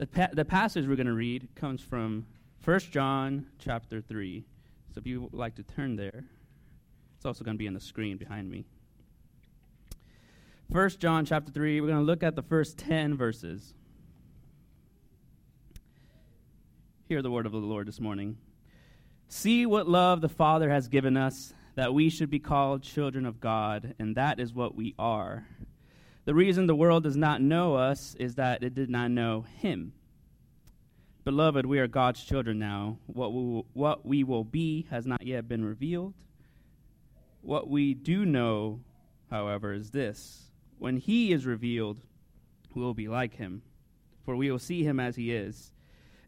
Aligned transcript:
The, 0.00 0.06
pa- 0.06 0.28
the 0.32 0.46
passage 0.46 0.88
we're 0.88 0.96
going 0.96 1.08
to 1.08 1.12
read 1.12 1.46
comes 1.54 1.82
from 1.82 2.24
1 2.64 2.78
John 2.90 3.44
chapter 3.58 4.00
3. 4.00 4.42
So 4.94 4.98
if 4.98 5.06
you 5.06 5.20
would 5.20 5.34
like 5.34 5.56
to 5.56 5.62
turn 5.62 5.96
there, 5.96 6.24
it's 7.16 7.26
also 7.26 7.44
going 7.44 7.54
to 7.54 7.58
be 7.58 7.68
on 7.68 7.74
the 7.74 7.80
screen 7.80 8.16
behind 8.16 8.50
me. 8.50 8.64
1 10.70 10.88
John 11.00 11.26
chapter 11.26 11.52
3, 11.52 11.82
we're 11.82 11.88
going 11.88 11.98
to 11.98 12.04
look 12.04 12.22
at 12.22 12.34
the 12.34 12.42
first 12.42 12.78
10 12.78 13.14
verses. 13.14 13.74
Hear 17.06 17.20
the 17.20 17.30
word 17.30 17.44
of 17.44 17.52
the 17.52 17.58
Lord 17.58 17.86
this 17.86 18.00
morning. 18.00 18.38
See 19.28 19.66
what 19.66 19.86
love 19.86 20.22
the 20.22 20.30
Father 20.30 20.70
has 20.70 20.88
given 20.88 21.18
us, 21.18 21.52
that 21.74 21.92
we 21.92 22.08
should 22.08 22.30
be 22.30 22.38
called 22.38 22.82
children 22.82 23.26
of 23.26 23.38
God, 23.38 23.94
and 23.98 24.16
that 24.16 24.40
is 24.40 24.54
what 24.54 24.74
we 24.74 24.94
are. 24.98 25.46
The 26.30 26.36
reason 26.36 26.68
the 26.68 26.76
world 26.76 27.02
does 27.02 27.16
not 27.16 27.42
know 27.42 27.74
us 27.74 28.14
is 28.20 28.36
that 28.36 28.62
it 28.62 28.72
did 28.72 28.88
not 28.88 29.10
know 29.10 29.46
Him. 29.56 29.94
Beloved, 31.24 31.66
we 31.66 31.80
are 31.80 31.88
God's 31.88 32.22
children 32.22 32.56
now. 32.56 32.98
What 33.06 33.32
we, 33.32 33.42
will, 33.42 33.66
what 33.72 34.06
we 34.06 34.22
will 34.22 34.44
be 34.44 34.86
has 34.90 35.06
not 35.08 35.26
yet 35.26 35.48
been 35.48 35.64
revealed. 35.64 36.14
What 37.42 37.68
we 37.68 37.94
do 37.94 38.24
know, 38.24 38.78
however, 39.28 39.72
is 39.72 39.90
this 39.90 40.52
when 40.78 40.98
He 40.98 41.32
is 41.32 41.46
revealed, 41.46 41.98
we 42.76 42.80
will 42.80 42.94
be 42.94 43.08
like 43.08 43.34
Him, 43.34 43.62
for 44.24 44.36
we 44.36 44.52
will 44.52 44.60
see 44.60 44.84
Him 44.84 45.00
as 45.00 45.16
He 45.16 45.32
is. 45.32 45.72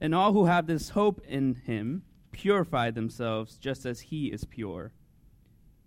And 0.01 0.17
all 0.17 0.33
who 0.33 0.47
have 0.47 0.67
this 0.67 0.89
hope 0.89 1.23
in 1.29 1.55
him 1.55 2.03
purify 2.33 2.91
themselves 2.91 3.57
just 3.57 3.87
as 3.87 4.01
he 4.01 4.33
is 4.33 4.45
pure. 4.47 4.91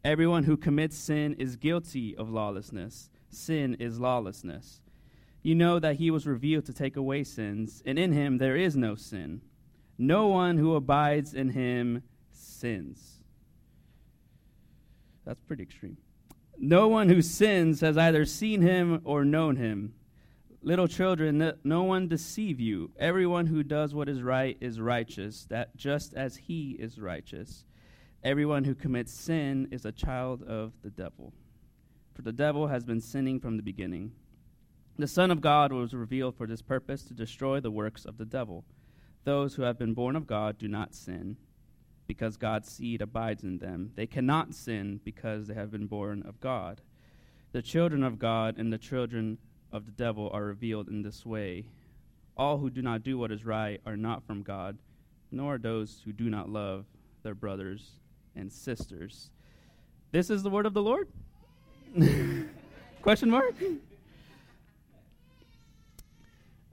Everyone 0.05 0.45
who 0.45 0.55
commits 0.55 0.95
sin 0.95 1.33
is 1.33 1.57
guilty 1.57 2.15
of 2.15 2.29
lawlessness. 2.29 3.09
Sin 3.35 3.75
is 3.79 3.99
lawlessness. 3.99 4.81
You 5.43 5.55
know 5.55 5.77
that 5.77 5.97
he 5.97 6.09
was 6.09 6.25
revealed 6.25 6.65
to 6.65 6.73
take 6.73 6.95
away 6.95 7.23
sins, 7.23 7.83
and 7.85 7.99
in 7.99 8.13
him 8.13 8.37
there 8.37 8.55
is 8.55 8.75
no 8.75 8.95
sin. 8.95 9.41
No 9.97 10.27
one 10.27 10.57
who 10.57 10.75
abides 10.75 11.33
in 11.33 11.49
him 11.49 12.03
sins. 12.31 13.21
That's 15.25 15.41
pretty 15.41 15.63
extreme. 15.63 15.97
No 16.57 16.87
one 16.87 17.09
who 17.09 17.21
sins 17.21 17.81
has 17.81 17.97
either 17.97 18.25
seen 18.25 18.61
him 18.61 19.01
or 19.03 19.25
known 19.25 19.57
him. 19.57 19.93
Little 20.61 20.87
children, 20.87 21.53
no 21.63 21.83
one 21.83 22.07
deceive 22.07 22.59
you. 22.59 22.91
Everyone 22.97 23.45
who 23.45 23.61
does 23.61 23.93
what 23.93 24.09
is 24.09 24.23
right 24.23 24.57
is 24.59 24.79
righteous, 24.79 25.45
that 25.49 25.75
just 25.75 26.13
as 26.15 26.37
he 26.37 26.71
is 26.71 26.97
righteous. 26.97 27.65
Everyone 28.23 28.63
who 28.63 28.73
commits 28.73 29.13
sin 29.13 29.67
is 29.71 29.85
a 29.85 29.91
child 29.91 30.41
of 30.41 30.73
the 30.81 30.89
devil. 30.89 31.33
For 32.15 32.21
the 32.21 32.31
devil 32.31 32.67
has 32.67 32.85
been 32.85 33.01
sinning 33.01 33.41
from 33.41 33.57
the 33.57 33.63
beginning. 33.63 34.13
The 34.97 35.07
Son 35.07 35.29
of 35.29 35.41
God 35.41 35.73
was 35.73 35.93
revealed 35.93 36.37
for 36.37 36.47
this 36.47 36.61
purpose 36.61 37.03
to 37.03 37.13
destroy 37.13 37.59
the 37.59 37.69
works 37.69 38.05
of 38.05 38.17
the 38.17 38.25
devil. 38.25 38.63
Those 39.25 39.55
who 39.55 39.63
have 39.63 39.77
been 39.77 39.93
born 39.93 40.15
of 40.15 40.25
God 40.25 40.57
do 40.57 40.69
not 40.69 40.95
sin, 40.95 41.35
because 42.07 42.37
God's 42.37 42.71
seed 42.71 43.01
abides 43.01 43.43
in 43.43 43.57
them. 43.57 43.91
They 43.95 44.07
cannot 44.07 44.53
sin 44.53 45.01
because 45.03 45.47
they 45.47 45.53
have 45.55 45.71
been 45.71 45.87
born 45.87 46.23
of 46.25 46.39
God. 46.39 46.79
The 47.51 47.61
children 47.61 48.03
of 48.03 48.17
God 48.17 48.57
and 48.57 48.71
the 48.71 48.77
children 48.77 49.37
of 49.73 49.85
the 49.85 49.91
devil 49.91 50.29
are 50.31 50.45
revealed 50.45 50.87
in 50.87 51.01
this 51.01 51.25
way. 51.25 51.65
All 52.37 52.57
who 52.59 52.69
do 52.69 52.81
not 52.81 53.03
do 53.03 53.17
what 53.17 53.31
is 53.31 53.43
right 53.43 53.81
are 53.85 53.97
not 53.97 54.25
from 54.25 54.41
God, 54.41 54.77
nor 55.31 55.55
are 55.55 55.57
those 55.57 56.01
who 56.05 56.13
do 56.13 56.29
not 56.29 56.47
love 56.47 56.85
their 57.23 57.35
brothers 57.35 57.99
and 58.35 58.49
sisters. 58.51 59.31
This 60.11 60.29
is 60.29 60.43
the 60.43 60.49
word 60.49 60.65
of 60.65 60.73
the 60.73 60.81
Lord? 60.81 61.09
Question 63.01 63.29
mark? 63.29 63.55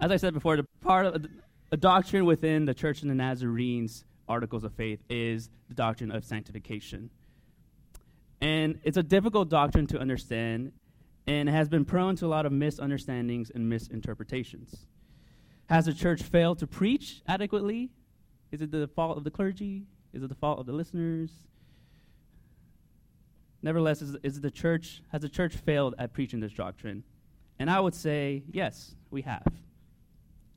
As 0.00 0.10
I 0.10 0.16
said 0.16 0.34
before, 0.34 0.56
the 0.56 0.66
part 0.80 1.06
of 1.06 1.26
a 1.70 1.76
doctrine 1.76 2.24
within 2.24 2.64
the 2.64 2.74
Church 2.74 3.02
of 3.02 3.08
the 3.08 3.14
Nazarene's 3.14 4.04
articles 4.28 4.64
of 4.64 4.72
faith 4.74 5.00
is 5.08 5.50
the 5.68 5.74
doctrine 5.74 6.10
of 6.10 6.24
sanctification. 6.24 7.10
And 8.40 8.80
it's 8.82 8.96
a 8.96 9.02
difficult 9.02 9.48
doctrine 9.48 9.86
to 9.88 9.98
understand 9.98 10.72
and 11.28 11.48
has 11.48 11.68
been 11.68 11.84
prone 11.84 12.16
to 12.16 12.26
a 12.26 12.28
lot 12.28 12.44
of 12.44 12.52
misunderstandings 12.52 13.50
and 13.54 13.68
misinterpretations. 13.68 14.86
Has 15.66 15.86
the 15.86 15.94
church 15.94 16.22
failed 16.22 16.58
to 16.58 16.66
preach 16.66 17.22
adequately? 17.28 17.90
Is 18.50 18.60
it 18.60 18.72
the 18.72 18.88
fault 18.88 19.16
of 19.16 19.24
the 19.24 19.30
clergy? 19.30 19.86
Is 20.12 20.24
it 20.24 20.28
the 20.28 20.34
fault 20.34 20.58
of 20.58 20.66
the 20.66 20.72
listeners? 20.72 21.30
Nevertheless, 23.62 24.02
is, 24.02 24.16
is 24.22 24.40
the 24.40 24.50
church 24.50 25.02
has 25.12 25.22
the 25.22 25.28
church 25.28 25.54
failed 25.54 25.94
at 25.98 26.12
preaching 26.12 26.40
this 26.40 26.52
doctrine? 26.52 27.04
And 27.58 27.70
I 27.70 27.80
would 27.80 27.94
say 27.94 28.42
yes, 28.50 28.94
we 29.10 29.22
have. 29.22 29.46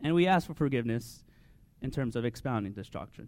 And 0.02 0.14
we 0.16 0.28
ask 0.28 0.48
for 0.48 0.54
forgiveness 0.54 1.24
in 1.82 1.92
terms 1.92 2.16
of 2.16 2.26
expounding 2.26 2.74
this 2.74 2.90
doctrine. 2.90 3.28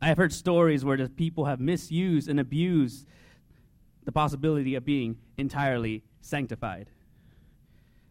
I 0.00 0.06
have 0.06 0.16
heard 0.16 0.32
stories 0.32 0.84
where 0.84 0.96
the 0.96 1.08
people 1.08 1.46
have 1.46 1.58
misused 1.60 2.28
and 2.28 2.38
abused 2.38 3.06
the 4.04 4.12
possibility 4.12 4.76
of 4.76 4.84
being 4.84 5.18
entirely 5.36 6.04
sanctified. 6.20 6.88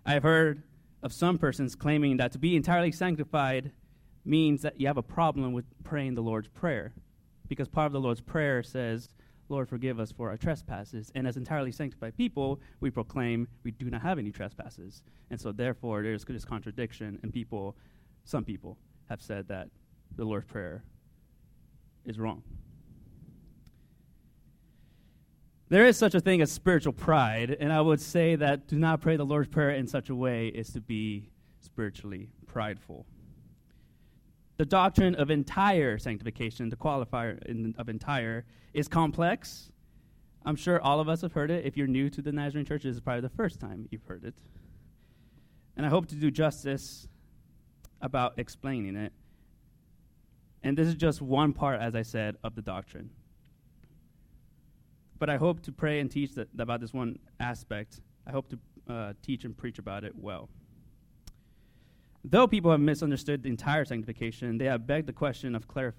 I 0.06 0.14
have 0.14 0.24
heard 0.24 0.64
of 1.02 1.14
some 1.14 1.38
persons 1.38 1.76
claiming 1.76 2.18
that 2.18 2.34
to 2.34 2.40
be 2.40 2.56
entirely 2.56 2.92
sanctified 2.92 3.72
means 4.26 4.62
that 4.62 4.80
you 4.80 4.88
have 4.88 4.98
a 4.98 5.04
problem 5.04 5.54
with 5.54 5.66
praying 5.84 6.16
the 6.16 6.22
Lord's 6.22 6.50
Prayer, 6.50 6.94
because 7.48 7.70
part 7.70 7.88
of 7.88 7.94
the 7.94 8.02
Lord's 8.02 8.22
Prayer 8.22 8.62
says, 8.64 9.10
Lord, 9.50 9.70
forgive 9.70 10.00
us 10.00 10.12
for 10.12 10.30
our 10.30 10.38
trespasses. 10.38 11.12
And 11.16 11.28
as 11.28 11.38
entirely 11.38 11.72
sanctified 11.72 12.18
people, 12.18 12.60
we 12.80 12.90
proclaim 12.90 13.48
we 13.64 13.72
do 13.72 13.90
not 13.90 14.02
have 14.02 14.20
any 14.20 14.32
trespasses. 14.32 15.04
And 15.30 15.40
so, 15.40 15.52
therefore, 15.52 16.04
there's 16.04 16.26
this 16.26 16.46
contradiction, 16.46 17.20
and 17.24 17.32
people, 17.32 17.76
some 18.26 18.44
people, 18.44 18.78
have 19.10 19.22
said 19.22 19.48
that 19.48 19.70
the 20.16 20.26
Lord's 20.26 20.46
Prayer 20.46 20.84
is 22.06 22.20
wrong. 22.20 22.44
There 25.70 25.86
is 25.86 25.98
such 25.98 26.16
a 26.16 26.22
thing 26.22 26.42
as 26.42 26.52
spiritual 26.52 26.94
pride, 26.94 27.56
and 27.60 27.74
I 27.74 27.82
would 27.82 28.00
say 28.00 28.36
that 28.36 28.68
do 28.68 28.78
not 28.78 29.02
pray 29.02 29.18
the 29.18 29.26
Lord's 29.26 29.50
Prayer 29.50 29.72
in 29.72 29.88
such 29.88 30.10
a 30.10 30.16
way 30.16 30.48
is 30.48 30.70
to 30.72 30.82
be 30.82 31.30
spiritually 31.60 32.30
prideful. 32.46 33.06
The 34.58 34.66
doctrine 34.66 35.14
of 35.16 35.30
entire 35.30 36.00
sanctification, 36.00 36.70
the 36.70 36.76
qualifier 36.76 37.44
in, 37.46 37.76
of 37.78 37.90
entire, 37.90 38.46
is 38.74 38.88
complex. 38.88 39.72
I'm 40.46 40.56
sure 40.56 40.82
all 40.82 41.00
of 41.00 41.08
us 41.08 41.22
have 41.22 41.34
heard 41.34 41.52
it. 41.52 41.66
If 41.66 41.78
you're 41.78 41.88
new 41.88 42.10
to 42.10 42.22
the 42.22 42.32
Nazarene 42.32 42.66
Church, 42.66 42.84
this 42.84 42.96
is 42.96 43.02
probably 43.02 43.22
the 43.22 43.30
first 43.30 43.60
time 43.60 43.88
you've 43.92 44.04
heard 44.04 44.24
it. 44.24 44.36
And 45.76 45.86
I 45.86 45.90
hope 45.90 46.08
to 46.08 46.16
do 46.16 46.32
justice 46.32 47.08
about 48.02 48.34
explaining 48.38 48.96
it. 48.96 49.14
And 50.64 50.76
this 50.76 50.88
is 50.88 50.96
just 50.96 51.22
one 51.22 51.54
part, 51.54 51.80
as 51.80 51.96
I 51.96 52.02
said, 52.02 52.38
of 52.44 52.56
the 52.56 52.64
doctrine. 52.64 53.12
But 55.20 55.30
I 55.30 55.38
hope 55.38 55.62
to 55.64 55.72
pray 55.72 56.00
and 56.00 56.10
teach 56.10 56.34
that, 56.34 56.50
about 56.58 56.82
this 56.82 56.94
one 56.94 57.20
aspect. 57.40 58.02
I 58.26 58.32
hope 58.32 58.50
to 58.50 58.60
uh, 58.92 59.14
teach 59.22 59.46
and 59.46 59.56
preach 59.56 59.78
about 59.78 60.04
it 60.04 60.14
well. 60.16 60.50
Though 62.24 62.48
people 62.48 62.72
have 62.72 62.80
misunderstood 62.80 63.44
the 63.44 63.50
entire 63.50 63.86
sanctification, 63.86 64.58
they 64.58 64.66
have 64.66 64.86
begged 64.86 65.08
the 65.08 65.14
question 65.14 65.56
of 65.56 65.68
clarif- 65.68 65.94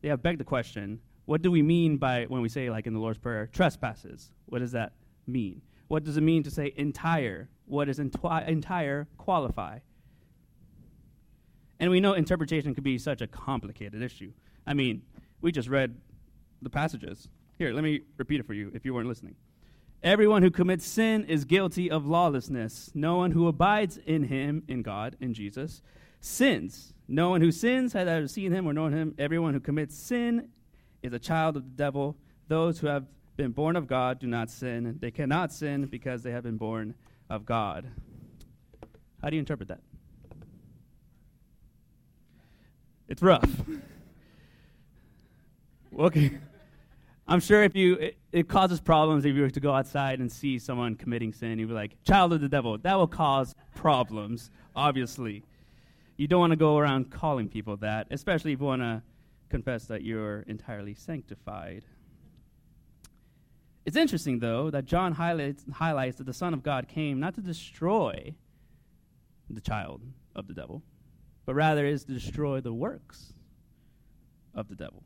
they 0.00 0.08
have 0.08 0.22
begged 0.22 0.40
the 0.40 0.44
question, 0.44 1.00
what 1.26 1.42
do 1.42 1.50
we 1.50 1.62
mean 1.62 1.96
by 1.96 2.24
when 2.24 2.42
we 2.42 2.48
say 2.48 2.70
like 2.70 2.86
in 2.86 2.92
the 2.92 2.98
Lord's 2.98 3.18
Prayer, 3.18 3.46
trespasses? 3.46 4.30
What 4.46 4.58
does 4.58 4.72
that 4.72 4.92
mean? 5.26 5.62
What 5.88 6.04
does 6.04 6.16
it 6.16 6.22
mean 6.22 6.42
to 6.42 6.50
say 6.50 6.72
entire? 6.76 7.48
What 7.66 7.86
does 7.86 7.98
enti- 7.98 8.48
entire 8.48 9.08
qualify? 9.16 9.78
And 11.80 11.90
we 11.90 12.00
know 12.00 12.12
interpretation 12.12 12.74
could 12.74 12.84
be 12.84 12.98
such 12.98 13.20
a 13.20 13.26
complicated 13.26 14.02
issue. 14.02 14.32
I 14.66 14.74
mean, 14.74 15.02
we 15.40 15.52
just 15.52 15.68
read 15.68 15.96
the 16.62 16.70
passages. 16.70 17.28
Here, 17.58 17.72
let 17.72 17.84
me 17.84 18.02
repeat 18.16 18.40
it 18.40 18.46
for 18.46 18.54
you 18.54 18.70
if 18.74 18.84
you 18.84 18.94
weren't 18.94 19.08
listening. 19.08 19.34
Everyone 20.04 20.42
who 20.42 20.50
commits 20.50 20.84
sin 20.84 21.24
is 21.24 21.46
guilty 21.46 21.90
of 21.90 22.06
lawlessness. 22.06 22.90
No 22.92 23.16
one 23.16 23.30
who 23.30 23.48
abides 23.48 23.96
in 23.96 24.24
him, 24.24 24.62
in 24.68 24.82
God, 24.82 25.16
in 25.18 25.32
Jesus, 25.32 25.80
sins. 26.20 26.92
No 27.08 27.30
one 27.30 27.40
who 27.40 27.50
sins 27.50 27.94
has 27.94 28.06
either 28.06 28.28
seen 28.28 28.52
him 28.52 28.68
or 28.68 28.74
known 28.74 28.92
him. 28.92 29.14
Everyone 29.18 29.54
who 29.54 29.60
commits 29.60 29.96
sin 29.96 30.50
is 31.02 31.14
a 31.14 31.18
child 31.18 31.56
of 31.56 31.64
the 31.64 31.70
devil. 31.70 32.18
Those 32.48 32.80
who 32.80 32.86
have 32.86 33.06
been 33.38 33.52
born 33.52 33.76
of 33.76 33.86
God 33.86 34.18
do 34.18 34.26
not 34.26 34.50
sin. 34.50 34.98
They 35.00 35.10
cannot 35.10 35.54
sin 35.54 35.86
because 35.86 36.22
they 36.22 36.32
have 36.32 36.42
been 36.42 36.58
born 36.58 36.94
of 37.30 37.46
God. 37.46 37.86
How 39.22 39.30
do 39.30 39.36
you 39.36 39.40
interpret 39.40 39.70
that? 39.70 39.80
It's 43.08 43.22
rough. 43.22 43.48
okay. 45.98 46.32
I'm 47.26 47.40
sure 47.40 47.62
if 47.62 47.74
you, 47.74 47.94
it, 47.94 48.18
it, 48.32 48.48
causes 48.48 48.80
problems 48.80 49.24
if 49.24 49.34
you 49.34 49.42
were 49.42 49.50
to 49.50 49.60
go 49.60 49.72
outside 49.72 50.20
and 50.20 50.30
see 50.30 50.58
someone 50.58 50.94
committing 50.94 51.32
sin. 51.32 51.58
You'd 51.58 51.68
be 51.68 51.74
like, 51.74 52.02
child 52.04 52.34
of 52.34 52.42
the 52.42 52.48
devil. 52.48 52.76
That 52.76 52.96
will 52.96 53.06
cause 53.06 53.54
problems, 53.74 54.50
obviously. 54.76 55.42
You 56.18 56.28
don't 56.28 56.40
want 56.40 56.50
to 56.50 56.56
go 56.56 56.76
around 56.76 57.10
calling 57.10 57.48
people 57.48 57.78
that, 57.78 58.08
especially 58.10 58.52
if 58.52 58.60
you 58.60 58.66
want 58.66 58.82
to 58.82 59.02
confess 59.48 59.86
that 59.86 60.02
you're 60.02 60.40
entirely 60.40 60.94
sanctified. 60.94 61.84
It's 63.86 63.96
interesting, 63.96 64.38
though, 64.38 64.70
that 64.70 64.84
John 64.84 65.12
highlights, 65.12 65.64
highlights 65.72 66.18
that 66.18 66.24
the 66.24 66.34
Son 66.34 66.52
of 66.52 66.62
God 66.62 66.88
came 66.88 67.20
not 67.20 67.34
to 67.36 67.40
destroy 67.40 68.34
the 69.48 69.60
child 69.60 70.02
of 70.36 70.46
the 70.46 70.54
devil, 70.54 70.82
but 71.46 71.54
rather 71.54 71.86
is 71.86 72.04
to 72.04 72.12
destroy 72.12 72.60
the 72.60 72.72
works 72.72 73.32
of 74.54 74.68
the 74.68 74.74
devil. 74.74 75.04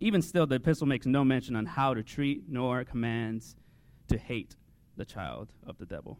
Even 0.00 0.22
still, 0.22 0.46
the 0.46 0.56
epistle 0.56 0.86
makes 0.86 1.06
no 1.06 1.24
mention 1.24 1.56
on 1.56 1.66
how 1.66 1.94
to 1.94 2.02
treat 2.02 2.44
nor 2.48 2.84
commands 2.84 3.56
to 4.08 4.18
hate 4.18 4.56
the 4.96 5.04
child 5.04 5.52
of 5.66 5.78
the 5.78 5.86
devil. 5.86 6.18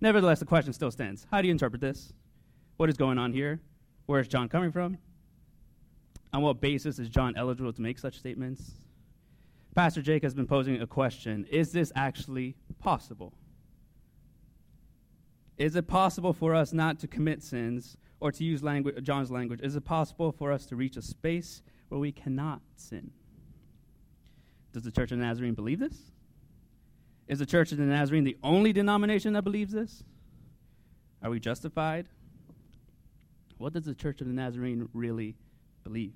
Nevertheless, 0.00 0.38
the 0.38 0.44
question 0.44 0.72
still 0.72 0.90
stands 0.90 1.26
How 1.30 1.40
do 1.40 1.48
you 1.48 1.52
interpret 1.52 1.80
this? 1.80 2.12
What 2.76 2.88
is 2.88 2.96
going 2.96 3.18
on 3.18 3.32
here? 3.32 3.60
Where 4.06 4.20
is 4.20 4.28
John 4.28 4.48
coming 4.48 4.72
from? 4.72 4.98
On 6.32 6.42
what 6.42 6.60
basis 6.60 6.98
is 6.98 7.08
John 7.08 7.34
eligible 7.36 7.72
to 7.72 7.82
make 7.82 7.98
such 7.98 8.18
statements? 8.18 8.72
Pastor 9.74 10.02
Jake 10.02 10.22
has 10.22 10.34
been 10.34 10.46
posing 10.46 10.80
a 10.80 10.86
question 10.86 11.46
Is 11.50 11.72
this 11.72 11.92
actually 11.96 12.56
possible? 12.78 13.32
Is 15.56 15.76
it 15.76 15.86
possible 15.86 16.32
for 16.32 16.54
us 16.54 16.72
not 16.72 16.98
to 17.00 17.06
commit 17.06 17.42
sins, 17.42 17.96
or 18.20 18.32
to 18.32 18.44
use 18.44 18.62
language, 18.62 19.02
John's 19.04 19.30
language, 19.30 19.60
is 19.62 19.76
it 19.76 19.84
possible 19.84 20.32
for 20.32 20.50
us 20.50 20.66
to 20.66 20.76
reach 20.76 20.96
a 20.96 21.02
space 21.02 21.62
where 21.88 22.00
we 22.00 22.12
cannot 22.12 22.60
sin? 22.76 23.10
Does 24.72 24.82
the 24.82 24.90
Church 24.90 25.12
of 25.12 25.18
the 25.18 25.24
Nazarene 25.24 25.54
believe 25.54 25.78
this? 25.78 25.96
Is 27.28 27.38
the 27.38 27.46
Church 27.46 27.72
of 27.72 27.78
the 27.78 27.84
Nazarene 27.84 28.24
the 28.24 28.36
only 28.42 28.72
denomination 28.72 29.32
that 29.34 29.42
believes 29.42 29.72
this? 29.72 30.02
Are 31.22 31.30
we 31.30 31.40
justified? 31.40 32.08
What 33.56 33.72
does 33.72 33.84
the 33.84 33.94
Church 33.94 34.20
of 34.20 34.26
the 34.26 34.32
Nazarene 34.32 34.88
really 34.92 35.36
believe? 35.84 36.12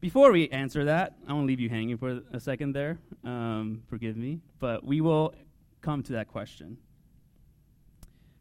Before 0.00 0.32
we 0.32 0.48
answer 0.50 0.84
that, 0.84 1.16
I 1.26 1.32
won't 1.32 1.46
leave 1.46 1.60
you 1.60 1.68
hanging 1.68 1.96
for 1.96 2.20
a 2.32 2.38
second 2.38 2.74
there. 2.74 2.98
Um, 3.24 3.82
forgive 3.88 4.16
me. 4.16 4.40
But 4.60 4.84
we 4.84 5.00
will 5.00 5.34
come 5.80 6.02
to 6.04 6.12
that 6.12 6.28
question. 6.28 6.78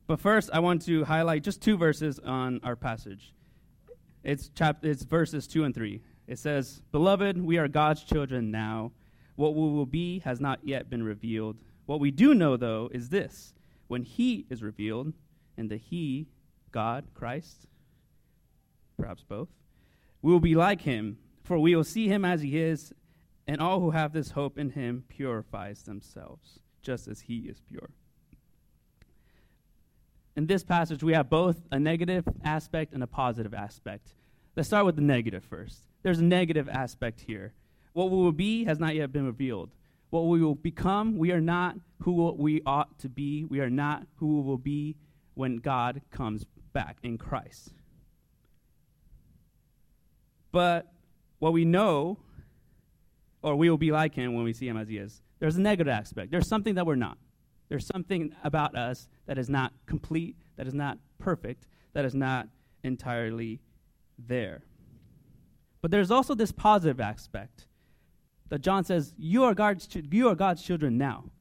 But 0.08 0.20
first, 0.20 0.50
I 0.54 0.60
want 0.60 0.82
to 0.84 1.06
highlight 1.06 1.44
just 1.44 1.62
two 1.62 1.78
verses 1.78 2.20
on 2.20 2.60
our 2.64 2.76
passage. 2.76 3.34
It's, 4.24 4.50
chap- 4.50 4.86
it's 4.86 5.04
verses 5.04 5.48
2 5.48 5.64
and 5.66 5.76
3. 5.76 6.02
It 6.28 6.40
says, 6.40 6.82
Beloved, 6.92 7.42
we 7.42 7.58
are 7.58 7.68
God's 7.68 8.04
children 8.04 8.52
now. 8.52 8.92
What 9.36 9.56
we 9.56 9.62
will 9.62 9.86
be 9.86 10.20
has 10.20 10.40
not 10.40 10.60
yet 10.64 10.90
been 10.90 11.04
revealed. 11.04 11.58
What 11.86 12.00
we 12.00 12.12
do 12.12 12.34
know, 12.34 12.56
though, 12.56 12.90
is 12.94 13.10
this 13.10 13.54
when 13.88 14.04
He 14.04 14.46
is 14.50 14.64
revealed, 14.64 15.14
and 15.58 15.70
the 15.70 15.78
He, 15.78 16.28
God, 16.72 17.06
Christ, 17.14 17.68
perhaps 18.98 19.24
both, 19.24 19.50
we 20.22 20.32
will 20.32 20.40
be 20.40 20.56
like 20.56 20.82
Him, 20.82 21.18
for 21.44 21.60
we 21.60 21.76
will 21.76 21.84
see 21.84 22.08
Him 22.08 22.24
as 22.24 22.42
He 22.42 22.58
is, 22.58 22.94
and 23.46 23.60
all 23.60 23.82
who 23.82 23.92
have 23.92 24.14
this 24.14 24.32
hope 24.32 24.58
in 24.58 24.70
Him 24.70 25.04
purifies 25.10 25.84
themselves, 25.84 26.60
just 26.82 27.08
as 27.08 27.22
He 27.22 27.40
is 27.40 27.60
pure 27.60 27.90
in 30.36 30.48
this 30.48 30.64
passage, 30.64 31.04
we 31.04 31.14
have 31.14 31.30
both 31.30 31.62
a 31.72 31.80
negative 31.80 32.28
aspect 32.44 32.94
and 32.94 33.04
a 33.04 33.08
positive 33.08 33.54
aspect. 33.54 34.14
Let's 34.56 34.68
start 34.68 34.86
with 34.86 34.96
the 34.96 35.02
negative 35.02 35.44
first. 35.44 35.84
There's 36.02 36.20
a 36.20 36.24
negative 36.24 36.68
aspect 36.70 37.22
here. 37.22 37.54
What 37.94 38.10
we 38.10 38.18
will 38.18 38.32
be 38.32 38.66
has 38.66 38.80
not 38.80 38.96
yet 38.96 39.12
been 39.12 39.26
revealed. 39.26 39.70
What 40.10 40.22
we 40.22 40.42
will 40.42 40.56
become, 40.56 41.18
we 41.18 41.32
are 41.32 41.42
not 41.42 41.76
who 42.02 42.32
we 42.38 42.62
ought 42.66 43.00
to 43.00 43.10
be. 43.10 43.46
We 43.46 43.60
are 43.60 43.70
not 43.70 44.06
who 44.18 44.42
we 44.42 44.48
will 44.48 44.58
be 44.58 44.96
when 45.36 45.58
God 45.58 46.02
comes 46.12 46.46
back 46.74 46.98
in 47.04 47.18
Christ. 47.18 47.74
But 50.52 50.92
what 51.40 51.54
we 51.54 51.66
know, 51.66 52.20
or 53.42 53.56
we 53.56 53.70
will 53.70 53.78
be 53.78 53.92
like 53.92 54.14
him 54.14 54.36
when 54.36 54.44
we 54.44 54.54
see 54.54 54.68
him 54.68 54.78
as 54.78 54.88
he 54.88 54.98
is, 54.98 55.22
there's 55.40 55.56
a 55.58 55.62
negative 55.62 55.92
aspect. 55.92 56.32
There's 56.32 56.48
something 56.48 56.76
that 56.76 56.86
we're 56.86 56.96
not. 56.96 57.18
There's 57.74 57.88
something 57.88 58.36
about 58.44 58.76
us 58.78 59.08
that 59.26 59.40
is 59.40 59.50
not 59.50 59.74
complete, 59.88 60.36
that 60.58 60.68
is 60.68 60.76
not 60.76 61.00
perfect, 61.18 61.66
that 61.94 62.06
is 62.06 62.14
not 62.14 62.48
entirely 62.84 63.62
there. 64.20 64.62
But 65.82 65.90
there's 65.90 66.12
also 66.12 66.36
this 66.36 66.52
positive 66.52 67.02
aspect 67.02 67.66
that 68.50 68.62
John 68.62 68.84
says, 68.84 69.16
You 69.18 69.44
are 69.46 69.56
God's, 69.56 69.88
you 70.12 70.30
are 70.30 70.36
God's 70.36 70.62
children 70.62 71.00
now. 71.00 71.32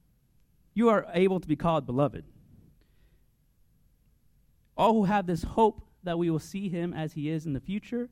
You 0.73 0.89
are 0.89 1.05
able 1.13 1.39
to 1.39 1.47
be 1.47 1.55
called 1.55 1.85
beloved. 1.85 2.25
All 4.75 4.93
who 4.93 5.03
have 5.03 5.27
this 5.27 5.43
hope 5.43 5.83
that 6.01 6.17
we 6.17 6.31
will 6.31 6.39
see 6.39 6.67
him 6.67 6.95
as 6.95 7.13
he 7.13 7.29
is 7.29 7.45
in 7.45 7.53
the 7.53 7.59
future 7.59 8.09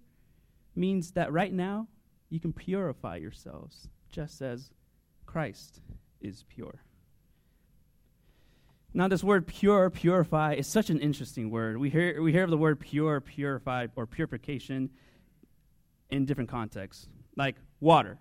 means 0.76 1.14
that 1.14 1.34
right 1.34 1.52
now 1.52 1.88
you 2.30 2.40
can 2.40 2.54
purify 2.54 3.16
yourselves 3.16 3.88
just 4.12 4.44
as 4.44 4.70
Christ 5.26 5.82
is 6.22 6.46
pure. 6.48 6.84
Now, 8.94 9.08
this 9.08 9.24
word 9.24 9.48
pure, 9.48 9.90
purify, 9.90 10.56
is 10.56 10.68
such 10.68 10.90
an 10.90 11.00
interesting 11.00 11.50
word. 11.50 11.78
We 11.78 11.90
hear, 11.90 12.22
we 12.22 12.34
hear 12.34 12.44
of 12.44 12.50
the 12.50 12.58
word 12.58 12.78
pure, 12.80 13.22
purify, 13.22 13.88
or 13.96 14.06
purification 14.06 14.90
in 16.10 16.26
different 16.26 16.50
contexts, 16.50 17.08
like 17.38 17.56
water. 17.80 18.20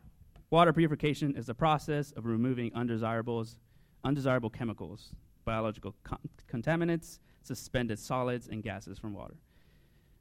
Water 0.48 0.72
purification 0.72 1.34
is 1.36 1.46
the 1.46 1.54
process 1.54 2.12
of 2.12 2.24
removing 2.24 2.70
undesirables, 2.72 3.56
undesirable 4.04 4.50
chemicals, 4.50 5.12
biological 5.44 5.96
con- 6.04 6.20
contaminants, 6.48 7.18
suspended 7.42 7.98
solids, 7.98 8.46
and 8.46 8.62
gases 8.62 8.96
from 8.96 9.12
water. 9.12 9.34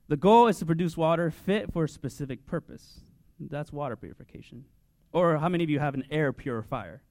The 0.07 0.17
goal 0.17 0.47
is 0.47 0.57
to 0.59 0.65
produce 0.65 0.97
water 0.97 1.29
fit 1.29 1.71
for 1.71 1.83
a 1.83 1.89
specific 1.89 2.47
purpose. 2.47 3.01
That's 3.39 3.71
water 3.71 3.95
purification. 3.95 4.65
Or 5.13 5.37
how 5.37 5.49
many 5.49 5.63
of 5.63 5.69
you 5.69 5.79
have 5.79 5.93
an 5.93 6.05
air 6.09 6.33
purifier? 6.33 7.03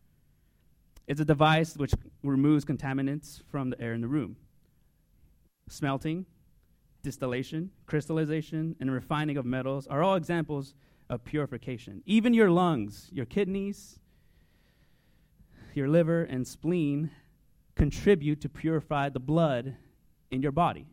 It's 1.08 1.20
a 1.22 1.24
device 1.24 1.74
which 1.74 1.94
removes 2.22 2.66
contaminants 2.66 3.42
from 3.50 3.70
the 3.70 3.80
air 3.80 3.94
in 3.94 4.02
the 4.02 4.08
room. 4.08 4.36
Smelting, 5.66 6.26
distillation, 7.02 7.70
crystallization, 7.86 8.76
and 8.78 8.92
refining 8.92 9.38
of 9.38 9.46
metals 9.46 9.86
are 9.86 10.02
all 10.02 10.16
examples 10.16 10.74
of 11.08 11.24
purification. 11.24 12.02
Even 12.04 12.34
your 12.34 12.50
lungs, 12.50 13.08
your 13.10 13.24
kidneys, 13.24 13.98
your 15.72 15.88
liver, 15.88 16.24
and 16.24 16.46
spleen 16.46 17.10
contribute 17.74 18.42
to 18.42 18.50
purify 18.50 19.08
the 19.08 19.20
blood 19.20 19.76
in 20.30 20.42
your 20.42 20.52
body. 20.52 20.86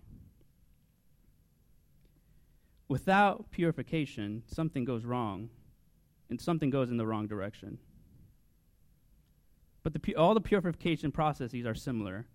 Without 2.88 3.52
purification, 3.52 4.44
something 4.48 4.86
goes 4.86 5.04
wrong, 5.04 5.50
and 6.30 6.40
something 6.40 6.70
goes 6.70 6.90
in 6.90 6.96
the 6.96 7.06
wrong 7.06 7.28
direction. 7.28 7.80
But 9.86 9.94
the 9.94 10.16
all 10.16 10.34
the 10.34 10.42
purification 10.42 11.12
processes 11.12 11.64
are 11.64 11.76
similar. 11.76 12.26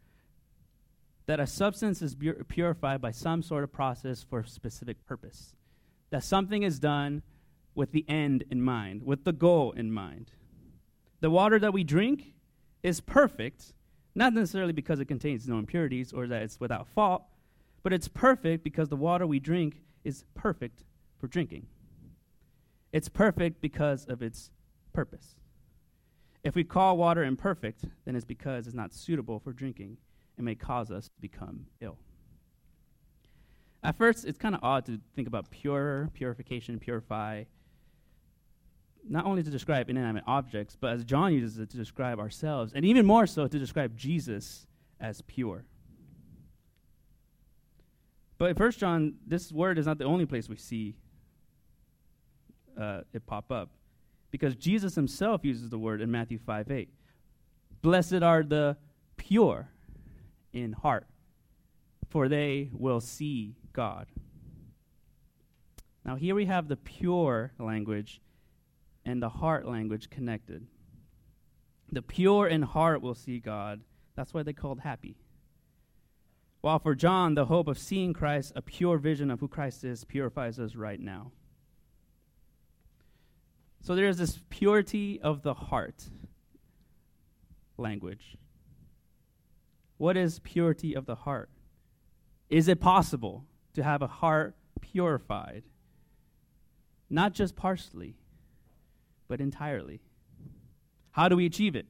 That 1.27 1.41
a 1.41 1.49
substance 1.49 2.01
is 2.01 2.17
purified 2.47 3.01
by 3.01 3.11
some 3.11 3.43
sort 3.43 3.65
of 3.65 3.73
process 3.73 4.23
for 4.23 4.39
a 4.39 4.47
specific 4.47 5.05
purpose. 5.05 5.57
That 6.11 6.23
something 6.23 6.63
is 6.63 6.79
done 6.79 7.23
with 7.75 7.91
the 7.91 8.05
end 8.09 8.45
in 8.53 8.63
mind, 8.63 9.03
with 9.05 9.25
the 9.25 9.33
goal 9.33 9.73
in 9.73 9.91
mind. 9.91 10.31
The 11.19 11.31
water 11.31 11.59
that 11.59 11.73
we 11.73 11.83
drink 11.83 12.35
is 12.85 13.01
perfect, 13.01 13.75
not 14.15 14.33
necessarily 14.33 14.73
because 14.73 15.01
it 15.01 15.07
contains 15.07 15.49
no 15.49 15.59
impurities 15.59 16.13
or 16.13 16.29
that 16.29 16.43
it's 16.43 16.61
without 16.61 16.87
fault, 16.87 17.25
but 17.83 17.93
it's 17.93 18.07
perfect 18.07 18.63
because 18.63 18.91
the 18.91 18.97
water 18.97 19.27
we 19.27 19.41
drink 19.41 19.83
is 20.05 20.25
perfect 20.37 20.85
for 21.19 21.27
drinking. 21.27 21.67
It's 22.93 23.09
perfect 23.09 23.61
because 23.61 24.05
of 24.07 24.23
its 24.23 24.53
purpose. 24.93 25.35
If 26.43 26.55
we 26.55 26.65
call 26.65 26.97
water 26.97 27.23
imperfect, 27.23 27.85
then 28.05 28.17
it's 28.17 28.25
because 28.25 28.67
it's 28.67 28.77
not 28.77 28.95
suitable 28.95 29.39
for 29.39 29.53
drinking 29.53 29.99
and 30.37 30.45
may 30.45 30.55
cause 30.55 30.91
us 30.91 31.07
to 31.07 31.21
become 31.21 31.67
ill. 31.81 31.99
At 33.83 33.97
first, 33.97 34.25
it's 34.25 34.39
kind 34.39 34.55
of 34.55 34.63
odd 34.63 34.87
to 34.87 35.01
think 35.15 35.29
about 35.29 35.51
pure, 35.51 36.11
purification, 36.15 36.79
purify, 36.79 37.45
not 39.09 39.25
only 39.25 39.43
to 39.43 39.51
describe 39.51 39.89
inanimate 39.89 40.25
objects, 40.27 40.77
but 40.79 40.93
as 40.93 41.05
John 41.05 41.33
uses 41.33 41.59
it 41.59 41.71
to 41.71 41.77
describe 41.77 42.19
ourselves, 42.19 42.73
and 42.75 42.85
even 42.85 43.07
more 43.07 43.27
so 43.27 43.47
to 43.47 43.59
describe 43.59 43.97
Jesus 43.97 44.67
as 44.99 45.23
pure. 45.23 45.65
But 48.39 48.51
in 48.51 48.57
1 48.57 48.73
John, 48.73 49.15
this 49.27 49.53
word 49.53 49.79
is 49.79 49.87
not 49.87 49.99
the 49.99 50.05
only 50.05 50.27
place 50.27 50.49
we 50.49 50.57
see 50.57 50.97
uh, 52.79 53.03
it 53.13 53.27
pop 53.27 53.51
up 53.53 53.71
because 54.31 54.57
Jesus 54.57 54.95
himself 54.95 55.45
uses 55.45 55.71
the 55.71 55.79
word 55.79 56.01
in 56.01 56.11
Matthew 56.11 56.39
5 56.39 56.71
8. 56.71 56.89
Blessed 57.83 58.23
are 58.23 58.43
the 58.43 58.77
pure 59.17 59.71
in 60.53 60.73
heart, 60.73 61.07
for 62.09 62.29
they 62.29 62.71
will 62.73 63.01
see 63.01 63.57
God. 63.73 64.07
Now, 66.05 66.17
here 66.17 66.35
we 66.35 66.47
have 66.47 66.69
the 66.69 66.77
pure 66.77 67.53
language 67.59 68.21
and 69.05 69.23
the 69.23 69.29
heart 69.29 69.67
language 69.67 70.11
connected. 70.11 70.67
The 71.93 72.03
pure 72.03 72.47
in 72.47 72.63
heart 72.63 73.03
will 73.03 73.15
see 73.15 73.39
God. 73.39 73.81
That's 74.17 74.33
why 74.33 74.43
they 74.43 74.53
called 74.53 74.81
happy. 74.81 75.17
While 76.61 76.79
for 76.79 76.95
John, 76.95 77.35
the 77.35 77.47
hope 77.47 77.69
of 77.69 77.79
seeing 77.79 78.13
Christ, 78.13 78.53
a 78.55 78.63
pure 78.63 78.99
vision 78.99 79.31
of 79.31 79.41
who 79.41 79.49
Christ 79.49 79.83
is, 79.83 80.05
purifies 80.05 80.59
us 80.59 80.77
right 80.77 81.01
now. 81.01 81.33
So 83.83 83.95
there's 83.95 84.19
this 84.19 84.39
purity 84.51 85.21
of 85.21 85.43
the 85.43 85.55
heart 85.55 86.05
language. 87.79 88.37
What 89.97 90.17
is 90.17 90.39
purity 90.41 90.95
of 90.95 91.07
the 91.07 91.15
heart? 91.15 91.51
Is 92.49 92.69
it 92.69 92.81
possible 92.81 93.45
to 93.75 93.83
have 93.83 94.03
a 94.03 94.07
heart 94.07 94.55
purified? 94.81 95.65
Not 97.09 97.33
just 97.33 97.57
partially, 97.57 98.17
but 99.29 99.41
entirely. 99.41 100.01
How 101.13 101.29
do 101.29 101.37
we 101.37 101.47
achieve 101.47 101.75
it? 101.75 101.87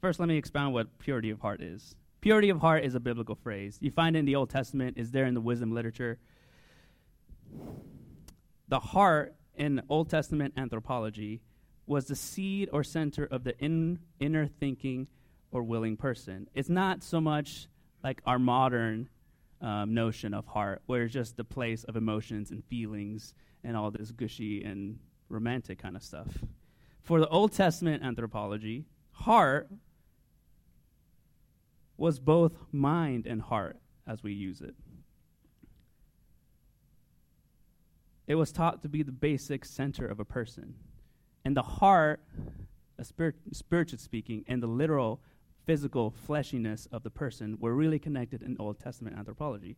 First, 0.00 0.18
let 0.18 0.28
me 0.28 0.36
expound 0.36 0.74
what 0.74 0.98
purity 0.98 1.30
of 1.30 1.40
heart 1.40 1.60
is. 1.60 1.94
Purity 2.20 2.50
of 2.50 2.60
heart 2.60 2.84
is 2.84 2.94
a 2.94 3.00
biblical 3.00 3.34
phrase. 3.34 3.78
You 3.80 3.90
find 3.90 4.16
it 4.16 4.20
in 4.20 4.24
the 4.24 4.36
Old 4.36 4.50
Testament, 4.50 4.96
is 4.98 5.10
there 5.10 5.26
in 5.26 5.34
the 5.34 5.40
wisdom 5.40 5.72
literature. 5.72 6.18
The 8.70 8.78
heart 8.78 9.34
in 9.56 9.82
Old 9.88 10.08
Testament 10.08 10.54
anthropology 10.56 11.42
was 11.86 12.06
the 12.06 12.14
seed 12.14 12.70
or 12.72 12.84
center 12.84 13.24
of 13.24 13.42
the 13.42 13.58
in, 13.58 13.98
inner 14.20 14.46
thinking 14.46 15.08
or 15.50 15.64
willing 15.64 15.96
person. 15.96 16.48
It's 16.54 16.68
not 16.68 17.02
so 17.02 17.20
much 17.20 17.66
like 18.04 18.22
our 18.26 18.38
modern 18.38 19.08
um, 19.60 19.92
notion 19.92 20.32
of 20.32 20.46
heart, 20.46 20.82
where 20.86 21.02
it's 21.02 21.12
just 21.12 21.36
the 21.36 21.42
place 21.42 21.82
of 21.82 21.96
emotions 21.96 22.52
and 22.52 22.64
feelings 22.64 23.34
and 23.64 23.76
all 23.76 23.90
this 23.90 24.12
gushy 24.12 24.62
and 24.62 25.00
romantic 25.28 25.80
kind 25.80 25.96
of 25.96 26.02
stuff. 26.04 26.28
For 27.02 27.18
the 27.18 27.28
Old 27.28 27.50
Testament 27.52 28.04
anthropology, 28.04 28.84
heart 29.10 29.68
was 31.96 32.20
both 32.20 32.52
mind 32.70 33.26
and 33.26 33.42
heart 33.42 33.80
as 34.06 34.22
we 34.22 34.32
use 34.32 34.60
it. 34.60 34.76
It 38.26 38.34
was 38.34 38.52
taught 38.52 38.82
to 38.82 38.88
be 38.88 39.02
the 39.02 39.12
basic 39.12 39.64
center 39.64 40.06
of 40.06 40.20
a 40.20 40.24
person. 40.24 40.74
And 41.44 41.56
the 41.56 41.62
heart, 41.62 42.20
spirit, 43.02 43.36
spiritually 43.52 43.98
speaking, 44.02 44.44
and 44.46 44.62
the 44.62 44.66
literal 44.66 45.20
physical 45.66 46.14
fleshiness 46.26 46.86
of 46.92 47.02
the 47.02 47.10
person 47.10 47.56
were 47.60 47.74
really 47.74 47.98
connected 47.98 48.42
in 48.42 48.56
Old 48.58 48.78
Testament 48.78 49.16
anthropology. 49.16 49.76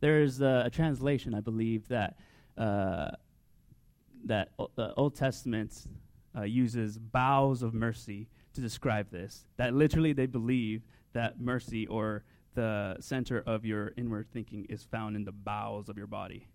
There 0.00 0.22
is 0.22 0.40
a, 0.40 0.68
translation, 0.72 1.34
I 1.34 1.40
believe, 1.40 1.88
that 1.88 2.16
uh, 2.58 3.12
that 4.26 4.50
o- 4.58 4.70
the 4.74 4.94
Old 4.94 5.14
Testament 5.14 5.86
uh, 6.36 6.42
uses 6.42 6.98
bowels 6.98 7.62
of 7.62 7.74
mercy 7.74 8.28
to 8.54 8.60
describe 8.60 9.10
this. 9.10 9.44
That 9.56 9.74
literally 9.74 10.12
they 10.12 10.26
believe 10.26 10.82
that 11.12 11.40
mercy 11.40 11.86
or 11.86 12.24
the 12.54 12.96
center 13.00 13.42
of 13.46 13.64
your 13.64 13.92
inward 13.96 14.28
thinking 14.32 14.64
is 14.68 14.82
found 14.84 15.16
in 15.16 15.24
the 15.24 15.32
bowels 15.32 15.88
of 15.88 15.96
your 15.96 16.06
body. 16.06 16.48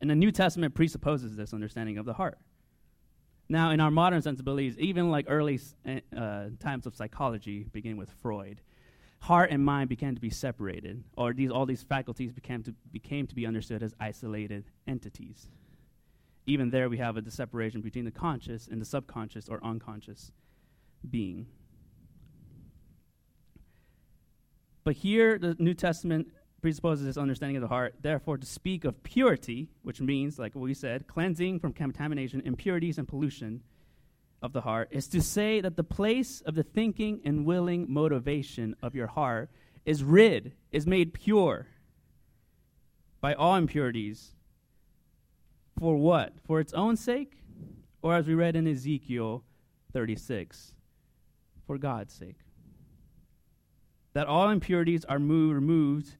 And 0.00 0.08
the 0.08 0.14
New 0.14 0.30
Testament 0.30 0.74
presupposes 0.74 1.36
this 1.36 1.52
understanding 1.52 1.98
of 1.98 2.06
the 2.06 2.14
heart. 2.14 2.38
Now, 3.48 3.70
in 3.70 3.80
our 3.80 3.90
modern 3.90 4.20
sensibilities, 4.22 4.78
even 4.78 5.10
like 5.10 5.26
early 5.28 5.58
eh, 5.86 6.00
uh, 6.16 6.48
times 6.60 6.86
of 6.86 6.94
psychology, 6.94 7.66
beginning 7.72 7.96
with 7.96 8.10
Freud, 8.22 8.60
heart 9.20 9.50
and 9.50 9.64
mind 9.64 9.88
began 9.88 10.14
to 10.14 10.20
be 10.20 10.30
separated, 10.30 11.02
or 11.16 11.32
these, 11.32 11.50
all 11.50 11.66
these 11.66 11.82
faculties 11.82 12.32
became 12.32 12.62
to, 12.62 12.74
became 12.92 13.26
to 13.26 13.34
be 13.34 13.46
understood 13.46 13.82
as 13.82 13.94
isolated 13.98 14.64
entities. 14.86 15.48
Even 16.46 16.70
there, 16.70 16.88
we 16.88 16.98
have 16.98 17.16
a 17.16 17.30
separation 17.30 17.80
between 17.80 18.04
the 18.04 18.10
conscious 18.10 18.68
and 18.68 18.80
the 18.80 18.84
subconscious 18.84 19.48
or 19.48 19.62
unconscious 19.64 20.30
being. 21.10 21.46
But 24.84 24.96
here, 24.96 25.38
the 25.38 25.56
New 25.58 25.74
Testament 25.74 26.28
presupposes 26.60 27.04
this 27.04 27.16
understanding 27.16 27.56
of 27.56 27.62
the 27.62 27.68
heart. 27.68 27.94
Therefore, 28.00 28.38
to 28.38 28.46
speak 28.46 28.84
of 28.84 29.02
purity, 29.02 29.68
which 29.82 30.00
means, 30.00 30.38
like 30.38 30.54
we 30.54 30.74
said, 30.74 31.06
cleansing 31.06 31.60
from 31.60 31.72
contamination, 31.72 32.42
impurities, 32.44 32.98
and 32.98 33.06
pollution 33.06 33.62
of 34.42 34.52
the 34.52 34.62
heart, 34.62 34.88
is 34.90 35.08
to 35.08 35.20
say 35.20 35.60
that 35.60 35.76
the 35.76 35.84
place 35.84 36.40
of 36.42 36.54
the 36.54 36.62
thinking 36.62 37.20
and 37.24 37.44
willing 37.44 37.86
motivation 37.88 38.74
of 38.82 38.94
your 38.94 39.06
heart 39.06 39.50
is 39.84 40.02
rid, 40.02 40.52
is 40.72 40.86
made 40.86 41.14
pure 41.14 41.66
by 43.20 43.34
all 43.34 43.56
impurities. 43.56 44.34
For 45.78 45.96
what? 45.96 46.34
For 46.44 46.60
its 46.60 46.72
own 46.72 46.96
sake? 46.96 47.34
Or 48.02 48.14
as 48.14 48.26
we 48.26 48.34
read 48.34 48.56
in 48.56 48.66
Ezekiel 48.66 49.44
36, 49.92 50.74
for 51.66 51.78
God's 51.78 52.14
sake. 52.14 52.38
That 54.12 54.26
all 54.26 54.50
impurities 54.50 55.04
are 55.04 55.18
moved, 55.18 55.54
removed 55.54 56.16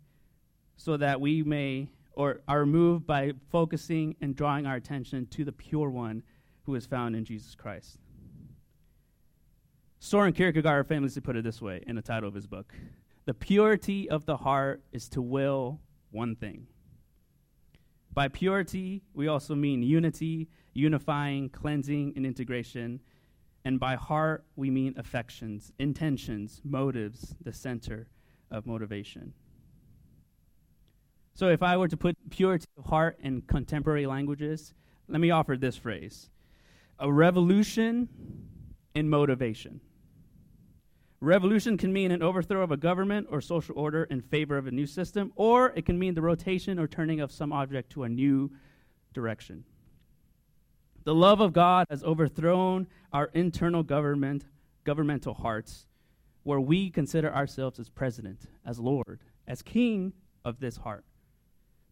so 0.79 0.97
that 0.97 1.21
we 1.21 1.43
may, 1.43 1.91
or 2.13 2.41
are 2.49 2.65
moved 2.65 3.07
by 3.07 3.33
focusing 3.51 4.17
and 4.23 4.35
drawing 4.35 4.65
our 4.65 4.77
attention 4.77 5.27
to 5.27 5.45
the 5.45 5.53
pure 5.53 5.91
one 5.91 6.23
who 6.63 6.75
is 6.77 6.87
found 6.87 7.15
in 7.15 7.25
Jesus 7.25 7.55
Christ. 7.55 7.99
Soren 9.99 10.33
Kierkegaard 10.33 10.87
famously 10.87 11.21
put 11.21 11.37
it 11.37 11.43
this 11.43 11.61
way 11.61 11.83
in 11.87 11.97
the 11.97 12.03
title 12.03 12.29
of 12.29 12.35
his 12.35 12.47
book 12.47 12.73
The 13.27 13.35
purity 13.35 14.09
of 14.09 14.25
the 14.25 14.37
heart 14.37 14.81
is 14.93 15.09
to 15.11 15.21
will 15.21 15.81
one 16.13 16.37
thing. 16.37 16.69
By 18.15 18.29
purity, 18.29 19.03
we 19.15 19.27
also 19.27 19.55
mean 19.57 19.83
unity, 19.83 20.49
unifying, 20.75 21.49
cleansing, 21.51 22.13
and 22.17 22.25
integration. 22.25 23.01
And 23.65 23.81
by 23.81 23.97
heart, 23.97 24.45
we 24.55 24.71
mean 24.71 24.95
affections, 24.97 25.73
intentions, 25.79 26.61
motives, 26.65 27.35
the 27.43 27.53
center 27.53 28.09
of 28.51 28.67
motivation. 28.67 29.35
So 31.39 31.51
if 31.51 31.63
I 31.63 31.77
were 31.77 31.87
to 31.87 31.97
put 31.97 32.17
purity 32.31 32.67
of 32.77 32.87
heart 32.87 33.17
in 33.23 33.43
contemporary 33.43 34.07
languages, 34.07 34.75
let 35.07 35.21
me 35.21 35.31
offer 35.31 35.57
this 35.57 35.77
phrase 35.77 36.31
a 36.99 37.13
revolution 37.13 38.09
in 38.97 39.09
motivation. 39.09 39.81
Revolution 41.21 41.79
can 41.79 41.93
mean 41.93 42.11
an 42.11 42.25
overthrow 42.25 42.65
of 42.65 42.73
a 42.73 42.77
government 42.77 43.29
or 43.31 43.41
social 43.41 43.79
order 43.79 44.03
in 44.03 44.21
favor 44.21 44.59
of 44.59 44.67
a 44.67 44.73
new 44.73 44.85
system, 44.85 45.33
or 45.37 45.73
it 45.77 45.87
can 45.87 45.97
mean 45.97 46.15
the 46.15 46.23
rotation 46.23 46.77
or 46.77 46.89
turning 46.89 47.21
of 47.21 47.31
some 47.31 47.53
object 47.53 47.91
to 47.91 48.03
a 48.03 48.09
new 48.09 48.51
direction. 49.15 49.63
The 51.05 51.15
love 51.15 51.41
of 51.41 51.53
God 51.53 51.87
has 51.89 52.03
overthrown 52.03 52.89
our 53.13 53.31
internal 53.33 53.85
government, 53.85 54.45
governmental 54.83 55.35
hearts, 55.35 55.87
where 56.43 56.59
we 56.59 56.91
consider 56.91 57.33
ourselves 57.33 57.79
as 57.79 57.89
president, 57.89 58.49
as 58.67 58.81
Lord, 58.81 59.21
as 59.47 59.63
king 59.63 60.13
of 60.45 60.59
this 60.59 60.79
heart. 60.79 61.05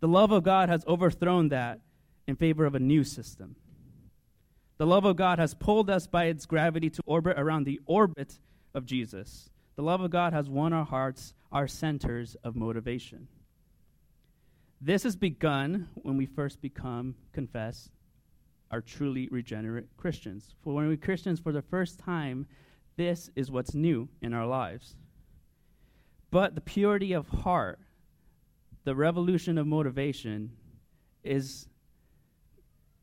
The 0.00 0.08
love 0.08 0.30
of 0.30 0.42
God 0.42 0.68
has 0.68 0.84
overthrown 0.86 1.48
that 1.48 1.80
in 2.26 2.36
favor 2.36 2.66
of 2.66 2.74
a 2.74 2.80
new 2.80 3.04
system. 3.04 3.56
The 4.78 4.86
love 4.86 5.04
of 5.04 5.16
God 5.16 5.38
has 5.38 5.54
pulled 5.54 5.88
us 5.88 6.06
by 6.06 6.24
its 6.24 6.44
gravity 6.44 6.90
to 6.90 7.02
orbit 7.06 7.38
around 7.38 7.64
the 7.64 7.80
orbit 7.86 8.38
of 8.74 8.84
Jesus. 8.84 9.48
The 9.76 9.82
love 9.82 10.00
of 10.02 10.10
God 10.10 10.32
has 10.32 10.50
won 10.50 10.72
our 10.72 10.84
hearts, 10.84 11.32
our 11.50 11.66
centers 11.66 12.36
of 12.44 12.56
motivation. 12.56 13.28
This 14.80 15.04
has 15.04 15.16
begun 15.16 15.88
when 15.94 16.18
we 16.18 16.26
first 16.26 16.60
become, 16.60 17.14
confess, 17.32 17.88
are 18.70 18.82
truly 18.82 19.28
regenerate 19.30 19.86
Christians. 19.96 20.54
For 20.62 20.74
when 20.74 20.88
we 20.88 20.96
Christians, 20.96 21.40
for 21.40 21.52
the 21.52 21.62
first 21.62 21.98
time, 21.98 22.46
this 22.96 23.30
is 23.34 23.50
what's 23.50 23.74
new 23.74 24.08
in 24.20 24.34
our 24.34 24.46
lives. 24.46 24.96
But 26.30 26.54
the 26.54 26.60
purity 26.60 27.12
of 27.12 27.28
heart 27.28 27.78
the 28.86 28.94
revolution 28.94 29.58
of 29.58 29.66
motivation 29.66 30.52
is 31.24 31.66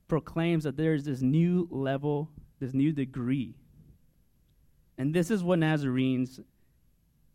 proclaims 0.08 0.63
that 0.63 0.78
there 0.78 0.94
is 0.94 1.04
this 1.04 1.22
new 1.22 1.68
level, 1.70 2.30
this 2.62 2.74
new 2.74 2.94
degree. 2.94 3.58
And 4.98 5.13
this 5.13 5.30
is 5.30 5.44
what 5.44 5.60
Nazarenes, 5.60 6.40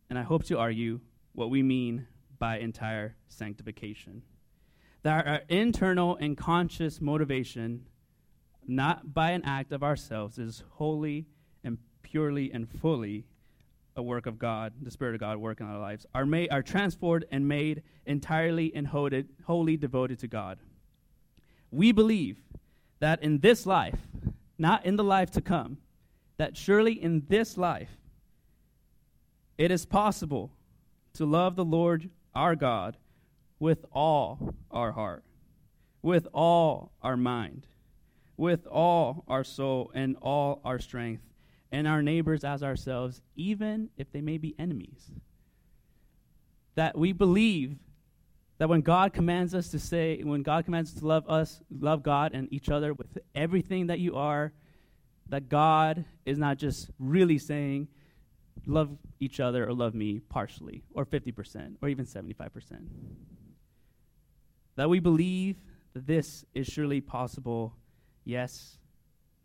and 0.09 0.19
I 0.19 0.23
hope 0.23 0.45
to 0.45 0.59
argue, 0.59 1.01
what 1.35 1.51
we 1.51 1.63
mean 1.63 2.07
by 2.39 2.59
entire 2.59 3.17
sanctification. 3.29 4.23
That 5.03 5.27
our 5.27 5.41
internal 5.51 6.17
and 6.17 6.35
conscious 6.35 7.03
motivation, 7.03 7.87
not 8.67 9.13
by 9.13 9.33
an 9.33 9.45
act 9.45 9.73
of 9.73 9.83
ourselves, 9.83 10.39
is 10.39 10.65
wholly 10.71 11.27
and 11.63 11.77
purely 12.03 12.51
and 12.51 12.67
fully 12.67 13.27
a 13.99 14.03
work 14.03 14.27
of 14.27 14.39
God, 14.39 14.73
the 14.81 14.91
Spirit 14.91 15.15
of 15.15 15.21
God 15.21 15.37
working 15.37 15.67
in 15.67 15.73
our 15.73 15.79
lives, 15.79 16.07
are 16.15 16.25
made 16.25 16.51
are 16.51 16.63
transformed 16.63 17.27
and 17.31 17.47
made 17.47 17.83
entirely 18.07 18.73
and 18.75 18.87
wholly, 18.87 19.27
wholly 19.45 19.77
devoted 19.77 20.19
to 20.21 20.29
God. 20.29 20.59
We 21.71 21.93
believe 21.93 22.39
that 23.01 23.23
in 23.23 23.41
this 23.41 23.67
life, 23.67 23.99
not 24.57 24.87
in 24.87 24.97
the 24.97 25.05
life 25.05 25.31
to 25.33 25.41
come, 25.43 25.79
that 26.39 26.57
surely 26.57 26.93
in 26.93 27.25
this 27.29 27.59
life 27.59 27.99
it 29.59 29.71
is 29.71 29.85
possible 29.85 30.53
to 31.15 31.27
love 31.27 31.57
the 31.57 31.65
Lord 31.65 32.09
our 32.35 32.55
God 32.55 32.97
with 33.59 33.85
all 33.93 34.55
our 34.71 34.93
heart, 34.93 35.25
with 36.01 36.29
all 36.33 36.93
our 37.03 37.17
mind, 37.17 37.67
with 38.37 38.67
all 38.69 39.25
our 39.27 39.43
soul, 39.43 39.91
and 39.95 40.17
all 40.23 40.61
our 40.65 40.79
strength 40.79 41.28
and 41.71 41.87
our 41.87 42.03
neighbors 42.03 42.45
as 42.45 42.63
ourselves, 42.63 43.21
even 43.37 43.91
if 43.97 44.11
they 44.13 44.21
may 44.21 44.39
be 44.39 44.55
enemies. 44.59 45.11
That 46.75 46.97
we 46.97 47.13
believe 47.13 47.77
that 48.59 48.69
when 48.69 48.81
God 48.81 49.13
commands 49.13 49.55
us 49.55 49.69
to 49.69 49.79
say, 49.79 50.21
when 50.23 50.43
God 50.43 50.65
commands 50.65 50.93
us 50.93 51.01
to 51.01 51.07
love 51.07 51.29
us, 51.29 51.61
love 51.71 52.03
God 52.03 52.33
and 52.35 52.53
each 52.53 52.69
other 52.69 52.93
with 52.93 53.19
everything 53.35 53.87
that 53.87 54.01
you 54.01 54.17
are, 54.17 54.53
that 55.29 55.49
God 55.49 56.05
is 56.25 56.39
not 56.39 56.57
just 56.57 56.91
really 56.99 57.39
saying, 57.39 57.89
love 58.67 58.91
each 59.21 59.41
other 59.41 59.69
or 59.69 59.73
love 59.73 59.95
me 59.95 60.21
partially, 60.29 60.83
or 60.95 61.05
50%, 61.05 61.77
or 61.81 61.89
even 61.89 62.05
75%. 62.05 62.51
That 64.77 64.89
we 64.89 65.01
believe 65.01 65.57
that 65.95 66.07
this 66.07 66.45
is 66.55 66.67
surely 66.67 67.01
possible, 67.01 67.75
yes, 68.25 68.79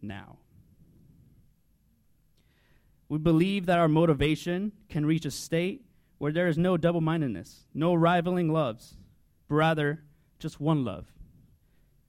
now. 0.01 0.37
We 3.13 3.19
believe 3.19 3.67
that 3.67 3.77
our 3.77 3.87
motivation 3.87 4.71
can 4.89 5.05
reach 5.05 5.23
a 5.23 5.29
state 5.29 5.85
where 6.17 6.31
there 6.31 6.47
is 6.47 6.57
no 6.57 6.77
double 6.77 6.99
mindedness, 6.99 7.67
no 7.71 7.93
rivaling 7.93 8.51
loves, 8.51 8.97
but 9.47 9.53
rather 9.53 10.01
just 10.39 10.59
one 10.59 10.83
love, 10.83 11.05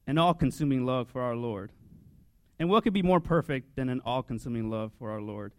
an 0.06 0.16
all 0.16 0.32
consuming 0.32 0.87
love 0.87 1.11
for 1.11 1.20
our 1.20 1.37
Lord. 1.37 1.73
And 2.58 2.70
what 2.70 2.84
could 2.84 2.94
be 2.94 3.02
more 3.02 3.20
perfect 3.20 3.76
than 3.76 3.90
an 3.90 4.00
all 4.06 4.23
consuming 4.23 4.70
love 4.70 4.92
for 4.99 5.11
our 5.11 5.20
Lord? 5.20 5.52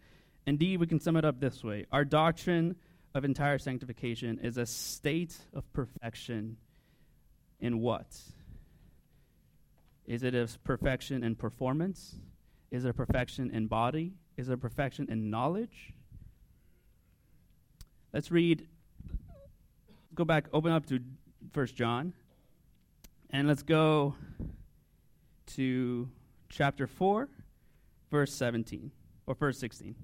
Indeed, 0.48 0.80
we 0.80 0.88
can 0.88 0.98
sum 0.98 1.16
it 1.16 1.24
up 1.24 1.38
this 1.38 1.62
way 1.62 1.86
Our 1.92 2.04
doctrine 2.04 2.74
of 3.14 3.24
entire 3.24 3.58
sanctification 3.58 4.40
is 4.42 4.56
a 4.56 4.66
state 4.66 5.36
of 5.54 5.72
perfection 5.72 6.56
in 7.60 7.78
what? 7.78 8.08
Is 10.06 10.24
it 10.24 10.34
a 10.34 10.48
perfection 10.64 11.22
in 11.22 11.36
performance? 11.36 12.16
Is 12.72 12.84
it 12.84 12.88
a 12.88 12.94
perfection 12.94 13.52
in 13.52 13.68
body? 13.68 14.14
Is 14.36 14.50
a 14.50 14.56
perfection 14.56 15.06
in 15.10 15.30
knowledge? 15.30 15.94
Let's 18.12 18.30
read, 18.30 18.66
go 20.14 20.24
back, 20.24 20.46
open 20.52 20.72
up 20.72 20.84
to 20.86 21.00
First 21.52 21.74
John, 21.74 22.12
and 23.30 23.48
let's 23.48 23.62
go 23.62 24.14
to 25.54 26.08
chapter 26.50 26.86
4, 26.86 27.28
verse 28.10 28.32
17, 28.34 28.90
or 29.26 29.34
verse 29.34 29.58
16. 29.58 29.94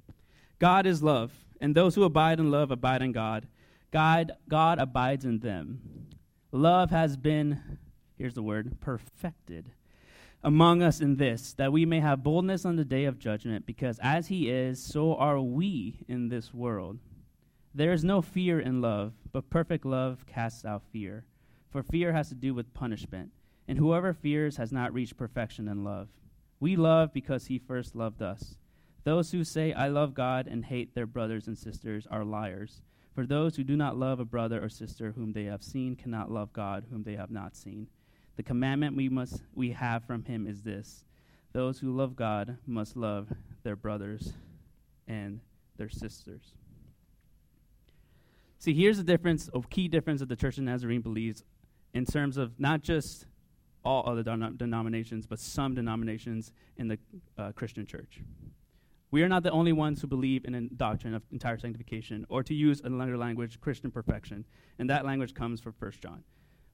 God 0.59 0.87
is 0.87 1.03
love, 1.03 1.33
and 1.61 1.75
those 1.75 1.95
who 1.95 2.05
abide 2.05 2.41
in 2.41 2.51
love 2.51 2.71
abide 2.71 3.03
in 3.03 3.13
God. 3.13 3.47
God, 3.91 4.33
God 4.49 4.79
abides 4.79 5.27
in 5.27 5.41
them. 5.41 6.09
Love 6.53 6.91
has 6.91 7.19
been, 7.19 7.79
here's 8.17 8.35
the 8.35 8.43
word, 8.43 8.81
perfected 8.81 9.73
among 10.45 10.83
us 10.83 11.01
in 11.01 11.17
this, 11.17 11.53
that 11.55 11.73
we 11.73 11.87
may 11.87 12.01
have 12.01 12.25
boldness 12.25 12.65
on 12.65 12.77
the 12.77 12.85
day 12.85 13.05
of 13.05 13.19
judgment, 13.19 13.65
because 13.65 14.01
as 14.03 14.27
he 14.27 14.51
is, 14.51 14.83
so 14.83 15.15
are 15.15 15.41
we 15.41 16.05
in 16.09 16.29
this 16.29 16.53
world. 16.53 16.99
There 17.75 17.93
is 17.93 18.05
no 18.05 18.21
fear 18.21 18.59
in 18.61 18.81
love, 18.81 19.13
but 19.33 19.51
perfect 19.51 19.87
love 19.87 20.27
casts 20.27 20.65
out 20.65 20.83
fear. 20.93 21.25
For 21.71 21.83
fear 21.83 22.13
has 22.13 22.29
to 22.31 22.35
do 22.35 22.55
with 22.55 22.75
punishment, 22.75 23.31
and 23.69 23.79
whoever 23.79 24.13
fears 24.13 24.57
has 24.57 24.73
not 24.73 24.93
reached 24.93 25.17
perfection 25.17 25.69
in 25.69 25.85
love. 25.85 26.09
We 26.61 26.77
love 26.77 27.13
because 27.13 27.47
he 27.47 27.59
first 27.59 27.95
loved 27.95 28.21
us. 28.21 28.57
Those 29.05 29.33
who 29.33 29.45
say, 29.45 29.73
I 29.73 29.89
love 29.89 30.13
God, 30.13 30.47
and 30.47 30.65
hate 30.65 30.95
their 30.95 31.07
brothers 31.07 31.47
and 31.47 31.57
sisters 31.57 32.07
are 32.11 32.25
liars. 32.25 32.83
For 33.15 33.27
those 33.27 33.57
who 33.57 33.65
do 33.65 33.77
not 33.77 33.97
love 33.97 34.21
a 34.21 34.25
brother 34.25 34.63
or 34.63 34.69
sister 34.69 35.13
whom 35.13 35.33
they 35.33 35.45
have 35.45 35.63
seen 35.63 35.97
cannot 35.97 36.31
love 36.31 36.53
God, 36.53 36.85
whom 36.91 37.05
they 37.05 37.17
have 37.17 37.31
not 37.31 37.57
seen. 37.57 37.89
The 38.37 38.43
commandment 38.43 38.97
we 38.97 39.09
must 39.09 39.43
we 39.55 39.73
have 39.73 40.05
from 40.05 40.25
him 40.25 40.47
is 40.47 40.63
this: 40.63 41.05
those 41.53 41.79
who 41.79 41.95
love 41.95 42.17
God 42.17 42.59
must 42.67 42.97
love 42.97 43.33
their 43.63 43.77
brothers 43.77 44.33
and 45.07 45.41
their 45.77 45.89
sisters. 45.89 46.55
See, 48.59 48.75
here's 48.75 48.97
the 48.97 49.05
difference, 49.05 49.51
a 49.53 49.61
key 49.61 49.89
difference 49.89 50.21
that 50.21 50.29
the 50.29 50.37
Church 50.37 50.57
of 50.57 50.65
Nazarene 50.65 51.01
believes 51.01 51.43
in 51.95 52.05
terms 52.05 52.37
of 52.37 52.59
not 52.61 52.83
just 52.83 53.27
all 53.85 54.09
other 54.09 54.23
denominations, 54.23 55.27
but 55.27 55.41
some 55.41 55.75
denominations 55.75 56.53
in 56.77 56.89
the 56.89 56.99
uh, 57.37 57.53
Christian 57.53 57.85
church. 57.85 58.21
We 59.11 59.23
are 59.23 59.29
not 59.29 59.43
the 59.43 59.51
only 59.51 59.73
ones 59.73 60.01
who 60.01 60.07
believe 60.07 60.45
in 60.45 60.55
a 60.55 60.61
doctrine 60.63 61.15
of 61.15 61.23
entire 61.33 61.59
sanctification, 61.59 62.25
or 62.29 62.43
to 62.45 62.55
use 62.55 62.81
another 62.83 63.19
language, 63.19 63.61
Christian 63.61 63.91
perfection. 63.91 64.45
And 64.79 64.89
that 64.89 65.05
language 65.05 65.35
comes 65.35 65.61
from 65.61 65.75
1 65.79 65.93
John. 66.01 66.23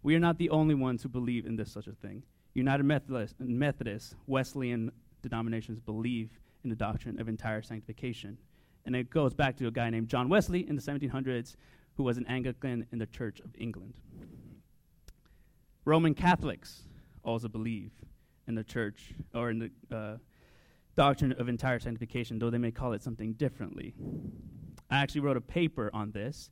We 0.02 0.14
are 0.14 0.20
not 0.20 0.38
the 0.38 0.50
only 0.50 0.74
ones 0.74 1.02
who 1.02 1.08
believe 1.08 1.46
in 1.46 1.56
this 1.56 1.72
such 1.72 1.86
a 1.86 1.92
thing. 1.92 2.22
United 2.54 2.84
Methodist, 2.84 4.14
Wesleyan 4.26 4.90
denominations 5.22 5.80
believe 5.80 6.38
in 6.64 6.70
the 6.70 6.76
doctrine 6.76 7.20
of 7.20 7.28
entire 7.28 7.62
sanctification. 7.62 8.38
And 8.84 8.96
it 8.96 9.10
goes 9.10 9.34
back 9.34 9.56
to 9.58 9.66
a 9.66 9.70
guy 9.70 9.90
named 9.90 10.08
John 10.08 10.28
Wesley 10.28 10.68
in 10.68 10.76
the 10.76 10.82
1700s 10.82 11.56
who 11.94 12.04
was 12.04 12.16
an 12.16 12.26
Anglican 12.26 12.86
in 12.92 12.98
the 12.98 13.06
Church 13.06 13.40
of 13.40 13.50
England. 13.58 13.94
Roman 15.84 16.14
Catholics 16.14 16.82
also 17.24 17.48
believe 17.48 17.92
in 18.46 18.54
the 18.54 18.64
church 18.64 19.14
or 19.34 19.50
in 19.50 19.58
the 19.58 19.96
uh, 19.96 20.16
doctrine 20.96 21.32
of 21.32 21.48
entire 21.48 21.78
sanctification, 21.78 22.38
though 22.38 22.50
they 22.50 22.58
may 22.58 22.70
call 22.70 22.92
it 22.92 23.02
something 23.02 23.32
differently. 23.34 23.94
I 24.90 24.98
actually 24.98 25.20
wrote 25.20 25.36
a 25.36 25.40
paper 25.40 25.90
on 25.92 26.12
this 26.12 26.50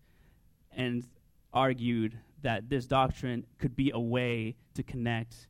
and 0.72 1.06
argued 1.52 2.18
that 2.46 2.68
this 2.68 2.86
doctrine 2.86 3.44
could 3.58 3.74
be 3.74 3.90
a 3.90 3.98
way 3.98 4.54
to 4.72 4.84
connect 4.84 5.48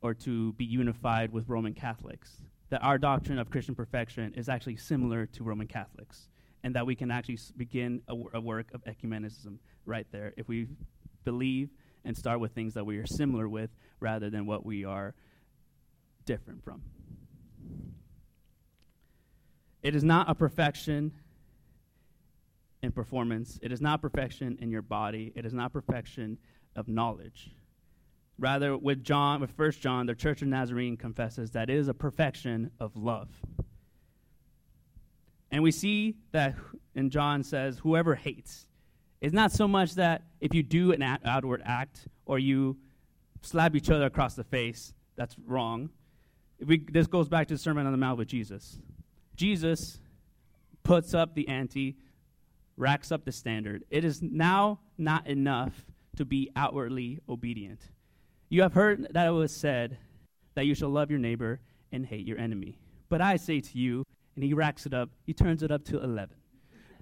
or 0.00 0.14
to 0.14 0.52
be 0.52 0.64
unified 0.64 1.32
with 1.32 1.48
Roman 1.48 1.74
Catholics. 1.74 2.40
That 2.68 2.84
our 2.84 2.98
doctrine 2.98 3.40
of 3.40 3.50
Christian 3.50 3.74
perfection 3.74 4.32
is 4.36 4.48
actually 4.48 4.76
similar 4.76 5.26
to 5.26 5.42
Roman 5.42 5.66
Catholics, 5.66 6.28
and 6.62 6.72
that 6.76 6.86
we 6.86 6.94
can 6.94 7.10
actually 7.10 7.40
begin 7.56 8.02
a 8.06 8.40
work 8.40 8.72
of 8.72 8.84
ecumenicism 8.84 9.58
right 9.86 10.06
there 10.12 10.32
if 10.36 10.46
we 10.46 10.68
believe 11.24 11.68
and 12.04 12.16
start 12.16 12.38
with 12.38 12.52
things 12.52 12.74
that 12.74 12.86
we 12.86 12.98
are 12.98 13.06
similar 13.06 13.48
with 13.48 13.70
rather 13.98 14.30
than 14.30 14.46
what 14.46 14.64
we 14.64 14.84
are 14.84 15.16
different 16.26 16.62
from. 16.62 16.80
It 19.82 19.96
is 19.96 20.04
not 20.04 20.30
a 20.30 20.36
perfection 20.36 21.10
in 22.82 22.92
performance. 22.92 23.58
It 23.62 23.72
is 23.72 23.80
not 23.80 24.00
perfection 24.00 24.58
in 24.60 24.70
your 24.70 24.82
body. 24.82 25.32
It 25.34 25.44
is 25.44 25.52
not 25.52 25.72
perfection 25.72 26.38
of 26.76 26.88
knowledge. 26.88 27.50
Rather, 28.38 28.76
with 28.76 29.04
John, 29.04 29.40
with 29.40 29.50
First 29.50 29.82
John, 29.82 30.06
the 30.06 30.14
Church 30.14 30.40
of 30.40 30.48
Nazarene 30.48 30.96
confesses 30.96 31.50
that 31.50 31.68
it 31.68 31.76
is 31.76 31.88
a 31.88 31.94
perfection 31.94 32.70
of 32.80 32.96
love. 32.96 33.28
And 35.50 35.62
we 35.62 35.72
see 35.72 36.16
that, 36.32 36.54
and 36.94 37.10
John 37.10 37.42
says, 37.42 37.78
whoever 37.78 38.14
hates. 38.14 38.66
It's 39.20 39.34
not 39.34 39.52
so 39.52 39.68
much 39.68 39.96
that 39.96 40.22
if 40.40 40.54
you 40.54 40.62
do 40.62 40.92
an 40.92 41.02
outward 41.02 41.60
act 41.64 42.06
or 42.24 42.38
you 42.38 42.78
slap 43.42 43.74
each 43.74 43.90
other 43.90 44.06
across 44.06 44.34
the 44.34 44.44
face, 44.44 44.94
that's 45.16 45.36
wrong. 45.46 45.90
We, 46.64 46.78
this 46.90 47.06
goes 47.06 47.28
back 47.28 47.48
to 47.48 47.54
the 47.54 47.58
Sermon 47.58 47.84
on 47.84 47.92
the 47.92 47.98
Mount 47.98 48.16
with 48.16 48.28
Jesus. 48.28 48.78
Jesus 49.36 49.98
puts 50.82 51.12
up 51.12 51.34
the 51.34 51.48
ante 51.48 51.96
racks 52.80 53.12
up 53.12 53.24
the 53.24 53.32
standard. 53.32 53.84
It 53.90 54.04
is 54.04 54.22
now 54.22 54.80
not 54.96 55.26
enough 55.26 55.84
to 56.16 56.24
be 56.24 56.50
outwardly 56.56 57.20
obedient. 57.28 57.80
You 58.48 58.62
have 58.62 58.72
heard 58.72 59.06
that 59.12 59.26
it 59.26 59.30
was 59.30 59.54
said 59.54 59.98
that 60.54 60.66
you 60.66 60.74
shall 60.74 60.88
love 60.88 61.10
your 61.10 61.20
neighbor 61.20 61.60
and 61.92 62.04
hate 62.04 62.26
your 62.26 62.38
enemy. 62.38 62.78
But 63.08 63.20
I 63.20 63.36
say 63.36 63.60
to 63.60 63.78
you, 63.78 64.04
and 64.34 64.42
he 64.42 64.54
racks 64.54 64.86
it 64.86 64.94
up, 64.94 65.10
he 65.24 65.34
turns 65.34 65.62
it 65.62 65.70
up 65.70 65.84
to 65.86 66.02
11. 66.02 66.34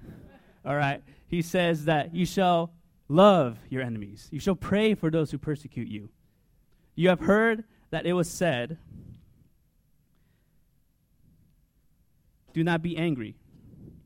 All 0.64 0.76
right? 0.76 1.02
He 1.28 1.42
says 1.42 1.84
that 1.84 2.14
you 2.14 2.26
shall 2.26 2.72
love 3.08 3.58
your 3.70 3.82
enemies, 3.82 4.28
you 4.30 4.40
shall 4.40 4.56
pray 4.56 4.94
for 4.94 5.10
those 5.10 5.30
who 5.30 5.38
persecute 5.38 5.88
you. 5.88 6.10
You 6.94 7.08
have 7.08 7.20
heard 7.20 7.64
that 7.90 8.04
it 8.04 8.12
was 8.12 8.28
said, 8.28 8.78
Do 12.52 12.64
not 12.64 12.82
be 12.82 12.96
angry 12.96 13.36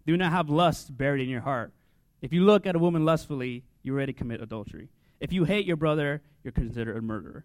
do 0.07 0.17
not 0.17 0.33
have 0.33 0.51
lust 0.51 0.97
buried 0.97 1.23
in 1.23 1.29
your 1.29 1.41
heart. 1.41 1.73
If 2.21 2.33
you 2.33 2.45
look 2.45 2.67
at 2.67 2.77
a 2.77 2.79
woman 2.79 3.05
lustfully, 3.05 3.65
you 3.83 3.93
already 3.93 4.13
commit 4.13 4.41
adultery. 4.41 4.89
If 5.21 5.33
you 5.33 5.45
hate 5.45 5.67
your 5.67 5.77
brother, 5.77 6.23
you're 6.43 6.53
considered 6.53 6.97
a 6.97 7.01
murderer. 7.01 7.45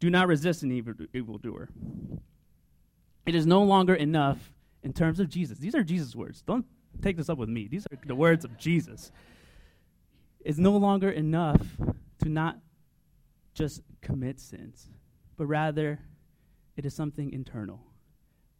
Do 0.00 0.10
not 0.10 0.28
resist 0.28 0.62
an 0.62 0.72
evil 0.72 0.94
evildoer. 1.12 1.68
It 3.26 3.34
is 3.34 3.46
no 3.46 3.62
longer 3.62 3.94
enough 3.94 4.52
in 4.82 4.92
terms 4.92 5.20
of 5.20 5.28
Jesus. 5.28 5.58
These 5.58 5.74
are 5.74 5.82
Jesus' 5.82 6.16
words. 6.16 6.42
Don't 6.42 6.64
take 7.02 7.16
this 7.16 7.28
up 7.28 7.38
with 7.38 7.48
me. 7.48 7.68
These 7.68 7.86
are 7.92 7.98
the 8.06 8.14
words 8.14 8.44
of 8.44 8.56
Jesus. 8.58 9.12
It's 10.40 10.58
no 10.58 10.72
longer 10.72 11.10
enough 11.10 11.60
to 12.22 12.28
not 12.28 12.58
just 13.54 13.82
commit 14.00 14.40
sins, 14.40 14.88
but 15.36 15.46
rather 15.46 15.98
it 16.76 16.86
is 16.86 16.94
something 16.94 17.30
internal. 17.32 17.80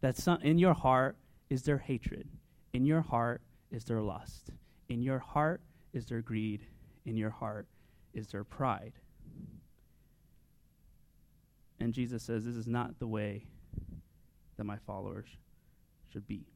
That 0.03 0.17
some, 0.17 0.41
in 0.43 0.59
your 0.59 0.75
heart 0.75 1.17
is 1.49 1.63
there 1.63 1.79
hatred 1.79 2.29
in 2.73 2.85
your 2.85 3.01
heart 3.01 3.43
is 3.71 3.85
there 3.85 4.01
lust. 4.01 4.51
In 4.89 5.03
your 5.03 5.19
heart 5.19 5.61
is 5.93 6.07
there 6.07 6.21
greed. 6.21 6.67
In 7.05 7.17
your 7.17 7.31
heart 7.31 7.67
is 8.15 8.29
there 8.29 8.45
pride. 8.45 8.93
And 11.79 11.95
Jesus 11.95 12.23
says, 12.23 12.45
This 12.45 12.57
is 12.57 12.67
not 12.67 12.99
the 12.99 13.07
way 13.07 13.47
that 14.57 14.65
my 14.65 14.77
followers 14.87 15.29
should 16.13 16.27
be. 16.27 16.47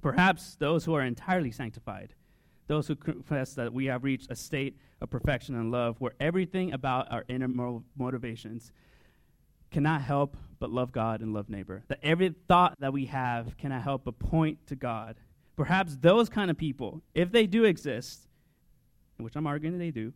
Perhaps 0.00 0.56
those 0.56 0.84
who 0.84 0.94
are 0.94 1.02
entirely 1.02 1.50
sanctified, 1.50 2.14
those 2.68 2.86
who 2.86 2.96
confess 2.96 3.54
that 3.54 3.72
we 3.72 3.86
have 3.86 4.04
reached 4.04 4.30
a 4.30 4.36
state 4.36 4.78
of 5.00 5.10
perfection 5.10 5.54
and 5.54 5.70
love 5.70 6.00
where 6.00 6.12
everything 6.20 6.72
about 6.72 7.10
our 7.10 7.24
inner 7.28 7.48
motivations 7.96 8.72
cannot 9.70 10.02
help 10.02 10.36
but 10.58 10.70
love 10.70 10.92
God 10.92 11.20
and 11.20 11.32
love 11.32 11.48
neighbor. 11.48 11.84
That 11.88 12.00
every 12.02 12.34
thought 12.48 12.74
that 12.80 12.92
we 12.92 13.06
have 13.06 13.56
cannot 13.56 13.82
help 13.82 14.04
but 14.04 14.18
point 14.18 14.66
to 14.68 14.76
God, 14.76 15.16
perhaps 15.56 15.96
those 16.00 16.28
kind 16.28 16.50
of 16.50 16.56
people, 16.56 17.02
if 17.14 17.30
they 17.30 17.46
do 17.46 17.64
exist, 17.64 18.28
which 19.18 19.36
I'm 19.36 19.46
arguing 19.46 19.78
they 19.78 19.90
do, 19.90 20.12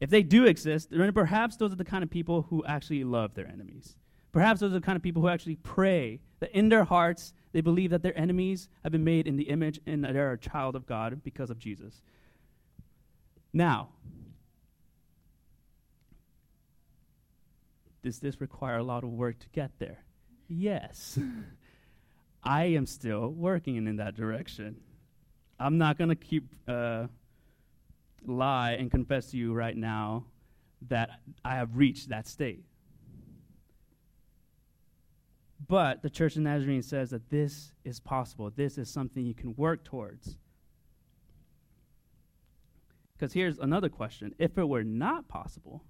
if 0.00 0.10
they 0.10 0.22
do 0.22 0.46
exist, 0.46 0.90
then 0.90 1.12
perhaps 1.12 1.56
those 1.56 1.72
are 1.72 1.76
the 1.76 1.84
kind 1.84 2.02
of 2.02 2.10
people 2.10 2.46
who 2.50 2.64
actually 2.64 3.04
love 3.04 3.34
their 3.34 3.46
enemies. 3.46 3.96
Perhaps 4.32 4.60
those 4.60 4.72
are 4.72 4.80
the 4.80 4.84
kind 4.84 4.96
of 4.96 5.02
people 5.02 5.22
who 5.22 5.28
actually 5.28 5.56
pray 5.56 6.20
that 6.40 6.50
in 6.50 6.70
their 6.70 6.84
hearts 6.84 7.34
they 7.52 7.60
believe 7.60 7.90
that 7.90 8.02
their 8.02 8.18
enemies 8.18 8.68
have 8.82 8.92
been 8.92 9.04
made 9.04 9.26
in 9.26 9.36
the 9.36 9.44
image 9.44 9.78
and 9.86 10.02
that 10.02 10.14
they're 10.14 10.32
a 10.32 10.38
child 10.38 10.74
of 10.74 10.86
God 10.86 11.22
because 11.22 11.50
of 11.50 11.58
Jesus. 11.58 12.02
Now, 13.52 13.90
does 18.02 18.18
this 18.18 18.40
require 18.40 18.78
a 18.78 18.82
lot 18.82 19.04
of 19.04 19.10
work 19.10 19.38
to 19.40 19.48
get 19.50 19.70
there? 19.78 20.04
Yes. 20.48 21.18
I 22.42 22.64
am 22.64 22.84
still 22.84 23.30
working 23.30 23.76
in 23.76 23.96
that 23.96 24.16
direction. 24.16 24.76
I'm 25.58 25.78
not 25.78 25.96
going 25.96 26.10
to 26.10 26.16
keep 26.16 26.44
uh, 26.68 27.06
lie 28.26 28.72
and 28.72 28.90
confess 28.90 29.30
to 29.30 29.38
you 29.38 29.54
right 29.54 29.76
now 29.76 30.26
that 30.88 31.20
I 31.44 31.54
have 31.54 31.76
reached 31.76 32.08
that 32.10 32.26
state. 32.26 32.64
But 35.68 36.02
the 36.02 36.10
Church 36.10 36.36
of 36.36 36.42
Nazarene 36.42 36.82
says 36.82 37.10
that 37.10 37.30
this 37.30 37.72
is 37.84 38.00
possible. 38.00 38.50
This 38.54 38.76
is 38.76 38.90
something 38.90 39.24
you 39.24 39.34
can 39.34 39.54
work 39.56 39.84
towards. 39.84 40.36
Because 43.14 43.32
here's 43.32 43.58
another 43.58 43.88
question 43.88 44.34
if 44.38 44.58
it 44.58 44.68
were 44.68 44.82
not 44.84 45.28
possible, 45.28 45.84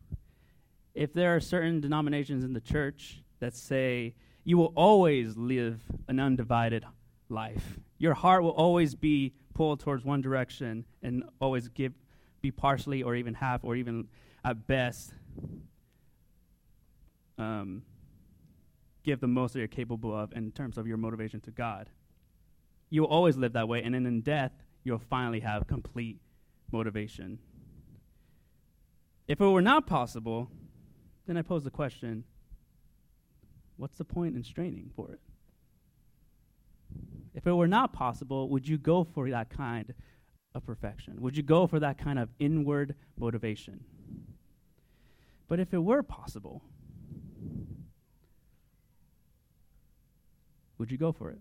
if 0.95 1.13
there 1.13 1.35
are 1.35 1.41
certain 1.41 1.81
denominations 1.81 2.45
in 2.45 2.53
the 2.53 2.61
church 2.61 3.23
that 3.41 3.55
say 3.55 4.15
you 4.45 4.59
will 4.59 4.73
always 4.77 5.37
live 5.37 5.81
an 6.09 6.21
undivided 6.21 6.85
life, 7.29 7.79
your 7.99 8.15
heart 8.15 8.43
will 8.43 8.51
always 8.51 8.95
be 8.95 9.33
pulled 9.55 9.81
towards 9.81 10.05
one 10.05 10.21
direction 10.21 10.85
and 11.03 11.25
always 11.41 11.69
give 11.69 11.93
be 12.41 12.51
partially 12.51 13.03
or 13.03 13.15
even 13.15 13.35
half 13.35 13.63
or 13.63 13.77
even 13.77 14.09
at 14.45 14.67
best 14.67 15.15
um, 17.39 17.83
give 19.05 19.21
the 19.21 19.29
most 19.29 19.53
that 19.53 19.61
you're 19.61 19.69
capable 19.69 20.17
of 20.17 20.33
in 20.33 20.51
terms 20.53 20.79
of 20.79 20.87
your 20.87 20.97
motivation 20.97 21.41
to 21.41 21.51
God. 21.51 21.89
You'll 22.91 23.07
always 23.07 23.37
live 23.37 23.55
that 23.55 23.69
way, 23.69 23.83
and 23.83 23.95
then 23.95 24.07
in 24.07 24.21
death, 24.21 24.53
you'll 24.85 24.99
finally 24.99 25.41
have 25.41 25.67
complete 25.67 26.19
motivation. 26.71 27.39
If 29.29 29.41
it 29.41 29.47
were 29.47 29.63
not 29.63 29.87
possible, 29.87 30.51
then 31.27 31.37
I 31.37 31.43
pose 31.43 31.65
the 31.65 31.71
question 31.71 32.25
what's 33.77 33.97
the 33.97 34.05
point 34.05 34.37
in 34.37 34.45
straining 34.45 34.91
for 34.95 35.11
it? 35.13 35.21
If 37.35 37.47
it 37.47 37.53
were 37.53 37.67
not 37.67 37.93
possible, 37.93 38.49
would 38.51 38.69
you 38.69 38.79
go 38.79 39.05
for 39.05 39.31
that 39.31 39.51
kind 39.51 39.95
of 40.55 40.65
perfection? 40.65 41.21
Would 41.21 41.37
you 41.37 41.43
go 41.43 41.67
for 41.67 41.81
that 41.81 41.99
kind 41.99 42.19
of 42.19 42.29
inward 42.39 42.95
motivation? 43.19 43.85
But 45.49 45.59
if 45.59 45.73
it 45.73 45.79
were 45.79 46.03
possible, 46.03 46.63
would 50.79 50.91
you 50.91 50.99
go 50.99 51.13
for 51.13 51.31
it? 51.31 51.39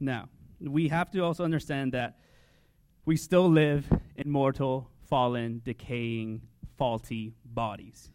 Now, 0.00 0.28
we 0.60 0.88
have 0.88 1.10
to 1.12 1.20
also 1.20 1.44
understand 1.44 1.92
that 1.92 2.18
we 3.04 3.16
still 3.16 3.50
live 3.50 3.86
in 4.18 4.30
mortal, 4.30 4.90
fallen, 5.08 5.62
decaying, 5.64 6.42
faulty 6.76 7.34
bodies. 7.44 8.10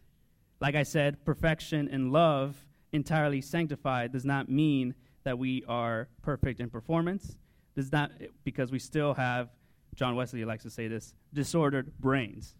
Like 0.60 0.74
I 0.74 0.84
said, 0.84 1.24
perfection 1.24 1.88
in 1.88 2.12
love, 2.12 2.56
entirely 2.92 3.40
sanctified, 3.40 4.12
does 4.12 4.24
not 4.24 4.48
mean 4.48 4.94
that 5.24 5.38
we 5.38 5.64
are 5.66 6.08
perfect 6.22 6.60
in 6.60 6.70
performance. 6.70 7.36
Does 7.74 7.90
not 7.90 8.12
because 8.44 8.70
we 8.70 8.78
still 8.78 9.14
have, 9.14 9.50
John 9.94 10.14
Wesley 10.14 10.44
likes 10.44 10.62
to 10.62 10.70
say 10.70 10.86
this, 10.86 11.14
disordered 11.32 11.98
brains. 11.98 12.54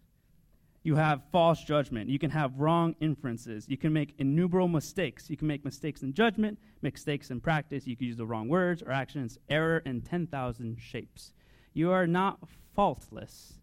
You 0.83 0.95
have 0.97 1.23
false 1.31 1.63
judgment. 1.63 2.11
You 2.11 2.19
can 2.19 2.29
have 2.29 2.59
wrong 2.59 2.95
inferences. 2.99 3.65
You 3.67 3.77
can 3.77 3.91
make 3.91 4.13
innumerable 4.19 4.67
mistakes. 4.67 5.31
You 5.31 5.37
can 5.37 5.47
make 5.47 5.65
mistakes 5.65 6.03
in 6.03 6.13
judgment, 6.13 6.59
mistakes 6.83 7.31
in 7.31 7.41
practice. 7.41 7.87
You 7.87 7.95
can 7.95 8.05
use 8.05 8.17
the 8.17 8.25
wrong 8.27 8.49
words 8.49 8.83
or 8.83 8.91
actions, 8.91 9.39
error 9.49 9.81
in 9.85 10.01
10,000 10.01 10.77
shapes. 10.79 11.33
You 11.75 11.91
are 11.91 12.07
not 12.07 12.39
faultless. 12.73 13.53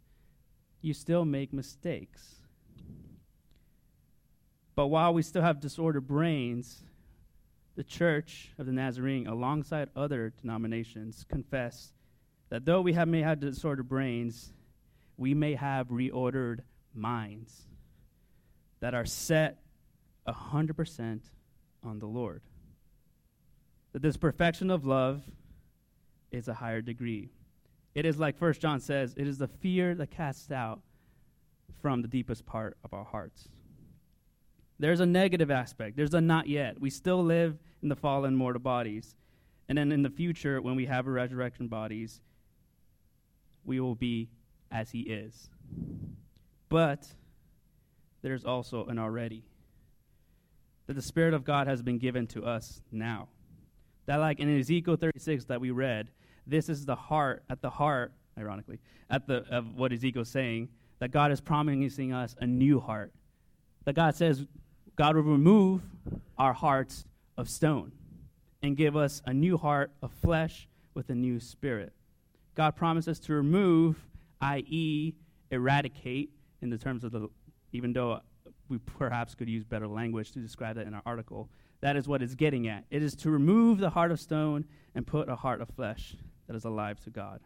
You 0.83 0.93
still 0.93 1.25
make 1.25 1.51
mistakes. 1.51 2.37
But 4.75 4.89
while 4.89 5.15
we 5.15 5.23
still 5.23 5.41
have 5.41 5.61
disordered 5.61 6.07
brains, 6.07 6.83
the 7.75 7.83
Church 7.83 8.51
of 8.59 8.67
the 8.67 8.73
Nazarene, 8.73 9.27
alongside 9.27 9.89
other 9.97 10.35
denominations, 10.43 11.25
confess 11.27 11.95
that 12.51 12.67
though 12.67 12.83
we 12.83 12.93
have, 12.93 13.09
may 13.09 13.23
have 13.23 13.41
disordered 13.41 13.89
brains, 13.89 14.53
we 15.17 15.33
may 15.33 15.55
have 15.55 15.89
reordered 15.89 16.61
minds 16.95 17.63
that 18.81 18.93
are 18.93 19.07
set 19.07 19.63
100% 20.29 21.21
on 21.83 21.99
the 21.99 22.07
Lord. 22.07 22.43
That 23.95 24.03
this 24.03 24.19
perfection 24.19 24.71
of 24.71 24.85
love 24.85 25.23
is 26.31 26.47
a 26.47 26.55
higher 26.55 26.83
degree. 26.83 27.31
It 27.95 28.07
is 28.07 28.19
like 28.19 28.39
First 28.39 28.61
John 28.61 28.81
says, 28.81 29.15
it 29.17 29.27
is 29.27 29.39
the 29.39 29.49
fear 29.49 29.95
that 29.95 30.11
casts 30.11 30.51
out 30.51 30.81
from 31.81 32.03
the 32.03 32.09
deepest 32.09 32.47
part 32.47 32.77
of 32.85 32.95
our 32.95 33.05
hearts. 33.05 33.49
There's 34.79 35.01
a 35.01 35.07
negative 35.07 35.51
aspect. 35.51 35.97
There's 35.97 36.15
a 36.15 36.21
not 36.21 36.49
yet. 36.49 36.81
We 36.81 36.91
still 36.91 37.23
live 37.23 37.59
in 37.83 37.89
the 37.89 37.97
fallen 37.97 38.35
mortal 38.35 38.61
bodies. 38.61 39.17
And 39.69 39.77
then 39.79 39.93
in 39.93 40.03
the 40.03 40.11
future, 40.11 40.61
when 40.61 40.75
we 40.75 40.87
have 40.87 41.07
a 41.07 41.11
resurrection 41.11 41.69
bodies, 41.69 42.21
we 43.65 43.79
will 43.79 43.95
be 43.95 44.29
as 44.71 44.91
he 44.91 45.01
is. 45.01 45.51
But 46.69 47.07
there's 48.23 48.45
also 48.45 48.87
an 48.87 48.99
already. 48.99 49.45
That 50.87 50.95
the 50.95 51.03
Spirit 51.03 51.35
of 51.35 51.45
God 51.45 51.67
has 51.67 51.83
been 51.83 51.99
given 51.99 52.27
to 52.29 52.45
us 52.45 52.83
now. 52.91 53.29
That, 54.07 54.17
like 54.17 54.41
in 54.41 54.59
Ezekiel 54.59 54.97
36 54.97 55.45
that 55.45 55.61
we 55.61 55.71
read, 55.71 56.09
this 56.47 56.69
is 56.69 56.85
the 56.85 56.97
heart, 56.97 57.45
at 57.49 57.63
the 57.63 57.71
heart, 57.71 58.13
ironically, 58.39 58.79
at 59.11 59.27
the 59.27 59.45
of 59.51 59.75
what 59.77 59.93
Ezekiel's 59.93 60.29
saying, 60.29 60.69
that 60.99 61.11
God 61.11 61.33
is 61.33 61.41
promising 61.41 62.13
us 62.13 62.35
a 62.41 62.47
new 62.47 62.81
heart. 62.81 63.13
That 63.85 63.95
God 63.95 64.15
says, 64.15 64.47
God 64.97 65.17
will 65.17 65.23
remove 65.23 65.83
our 66.39 66.53
hearts 66.53 67.05
of 67.37 67.49
stone 67.49 67.93
and 68.63 68.77
give 68.77 68.97
us 68.97 69.23
a 69.27 69.33
new 69.33 69.57
heart 69.57 69.93
of 70.03 70.13
flesh 70.13 70.69
with 70.95 71.11
a 71.11 71.15
new 71.15 71.41
spirit. 71.41 71.93
God 72.55 72.77
promises 72.77 73.19
to 73.21 73.33
remove, 73.33 73.97
i.e., 74.41 75.15
eradicate, 75.51 76.31
in 76.61 76.71
the 76.71 76.79
terms 76.79 77.03
of 77.03 77.11
the, 77.11 77.29
even 77.73 77.93
though 77.93 78.21
we 78.69 78.79
perhaps 78.79 79.35
could 79.35 79.49
use 79.49 79.65
better 79.65 79.89
language 79.89 80.33
to 80.33 80.39
describe 80.39 80.77
that 80.77 80.87
in 80.87 80.95
our 80.95 81.03
article, 81.05 81.51
that 81.81 81.97
is 81.97 82.07
what 82.07 82.23
it's 82.23 82.35
getting 82.35 82.69
at. 82.69 82.85
It 82.91 83.03
is 83.03 83.15
to 83.17 83.31
remove 83.31 83.79
the 83.79 83.91
heart 83.91 84.13
of 84.13 84.21
stone 84.21 84.65
and 84.95 85.07
put 85.07 85.29
a 85.29 85.35
heart 85.35 85.61
of 85.61 85.69
flesh 85.71 86.15
that 86.47 86.57
is 86.57 86.65
alive 86.65 87.01
to 87.01 87.11
God. 87.11 87.41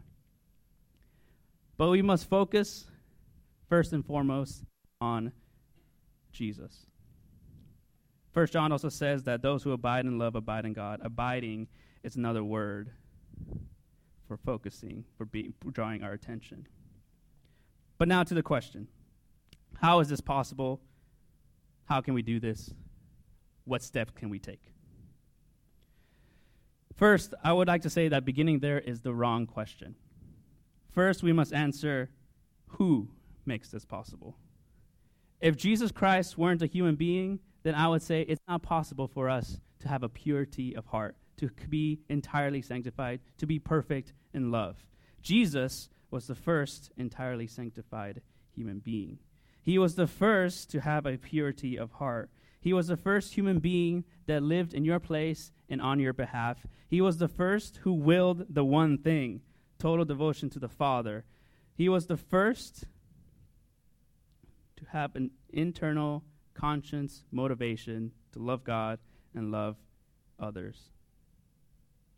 But 1.77 1.89
we 1.89 2.01
must 2.01 2.29
focus 2.29 2.85
first 3.69 3.93
and 3.93 4.05
foremost 4.05 4.63
on 4.99 5.31
Jesus. 6.31 6.87
First 8.31 8.53
John 8.53 8.71
also 8.71 8.89
says 8.89 9.23
that 9.23 9.41
those 9.41 9.63
who 9.63 9.71
abide 9.71 10.05
in 10.05 10.17
love 10.17 10.35
abide 10.35 10.65
in 10.65 10.73
God. 10.73 10.99
Abiding 11.03 11.67
is 12.03 12.15
another 12.15 12.43
word 12.43 12.91
for 14.27 14.37
focusing, 14.37 15.05
for, 15.17 15.27
for 15.61 15.71
drawing 15.71 16.03
our 16.03 16.13
attention. 16.13 16.67
But 17.97 18.07
now 18.07 18.23
to 18.23 18.33
the 18.33 18.43
question 18.43 18.87
How 19.81 19.99
is 19.99 20.09
this 20.09 20.21
possible? 20.21 20.81
How 21.85 22.01
can 22.01 22.13
we 22.13 22.21
do 22.21 22.39
this? 22.39 22.73
What 23.65 23.81
steps 23.81 24.13
can 24.15 24.29
we 24.29 24.39
take? 24.39 24.73
First, 26.97 27.35
I 27.43 27.53
would 27.53 27.67
like 27.67 27.83
to 27.83 27.91
say 27.91 28.09
that 28.09 28.25
beginning 28.25 28.59
there 28.59 28.79
is 28.79 29.01
the 29.01 29.13
wrong 29.13 29.45
question. 29.45 29.95
First, 30.89 31.21
we 31.21 31.31
must 31.31 31.53
answer 31.53 32.09
who 32.65 33.07
makes 33.45 33.69
this 33.69 33.85
possible? 33.85 34.35
If 35.39 35.55
Jesus 35.55 35.91
Christ 35.91 36.39
weren't 36.39 36.63
a 36.63 36.65
human 36.65 36.95
being, 36.95 37.39
then 37.61 37.75
I 37.75 37.87
would 37.87 38.01
say 38.01 38.21
it's 38.21 38.41
not 38.47 38.63
possible 38.63 39.07
for 39.07 39.29
us 39.29 39.59
to 39.79 39.87
have 39.87 40.01
a 40.01 40.09
purity 40.09 40.75
of 40.75 40.87
heart, 40.87 41.15
to 41.37 41.51
be 41.69 41.99
entirely 42.09 42.63
sanctified, 42.63 43.19
to 43.37 43.45
be 43.45 43.59
perfect 43.59 44.13
in 44.33 44.49
love. 44.49 44.83
Jesus 45.21 45.89
was 46.09 46.25
the 46.25 46.33
first 46.35 46.91
entirely 46.97 47.45
sanctified 47.45 48.21
human 48.55 48.79
being. 48.79 49.19
He 49.61 49.77
was 49.77 49.93
the 49.93 50.07
first 50.07 50.71
to 50.71 50.81
have 50.81 51.05
a 51.05 51.17
purity 51.17 51.77
of 51.77 51.91
heart. 51.91 52.31
He 52.59 52.73
was 52.73 52.87
the 52.87 52.97
first 52.97 53.35
human 53.35 53.59
being 53.59 54.03
that 54.25 54.43
lived 54.43 54.73
in 54.73 54.83
your 54.83 54.99
place 54.99 55.51
and 55.69 55.81
on 55.81 55.99
your 55.99 56.13
behalf. 56.13 56.65
He 56.89 57.01
was 57.01 57.17
the 57.17 57.27
first 57.27 57.77
who 57.83 57.93
willed 57.93 58.45
the 58.49 58.65
one 58.65 58.97
thing 58.97 59.41
total 59.79 60.05
devotion 60.05 60.49
to 60.49 60.59
the 60.59 60.69
Father. 60.69 61.23
He 61.75 61.87
was 61.87 62.07
the 62.07 62.17
first 62.17 62.85
to 64.77 64.85
have 64.91 65.15
an 65.15 65.31
internal 65.49 66.23
conscience, 66.53 67.23
motivation 67.31 68.11
to 68.31 68.39
love 68.39 68.63
God 68.63 68.99
and 69.35 69.51
love 69.51 69.77
others. 70.39 70.91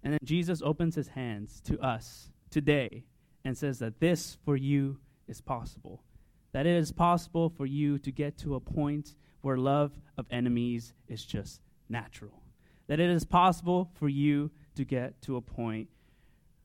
And 0.03 0.13
then 0.13 0.19
Jesus 0.23 0.61
opens 0.61 0.95
his 0.95 1.09
hands 1.09 1.61
to 1.65 1.79
us 1.79 2.31
today 2.49 3.05
and 3.43 3.57
says 3.57 3.79
that 3.79 3.99
this 3.99 4.37
for 4.45 4.55
you 4.55 4.99
is 5.27 5.41
possible. 5.41 6.03
That 6.51 6.65
it 6.65 6.75
is 6.75 6.91
possible 6.91 7.49
for 7.49 7.65
you 7.65 7.99
to 7.99 8.11
get 8.11 8.37
to 8.39 8.55
a 8.55 8.59
point 8.59 9.15
where 9.41 9.57
love 9.57 9.91
of 10.17 10.25
enemies 10.29 10.93
is 11.07 11.23
just 11.23 11.61
natural. 11.89 12.43
That 12.87 12.99
it 12.99 13.09
is 13.09 13.25
possible 13.25 13.91
for 13.95 14.09
you 14.09 14.51
to 14.75 14.85
get 14.85 15.21
to 15.23 15.37
a 15.37 15.41
point 15.41 15.89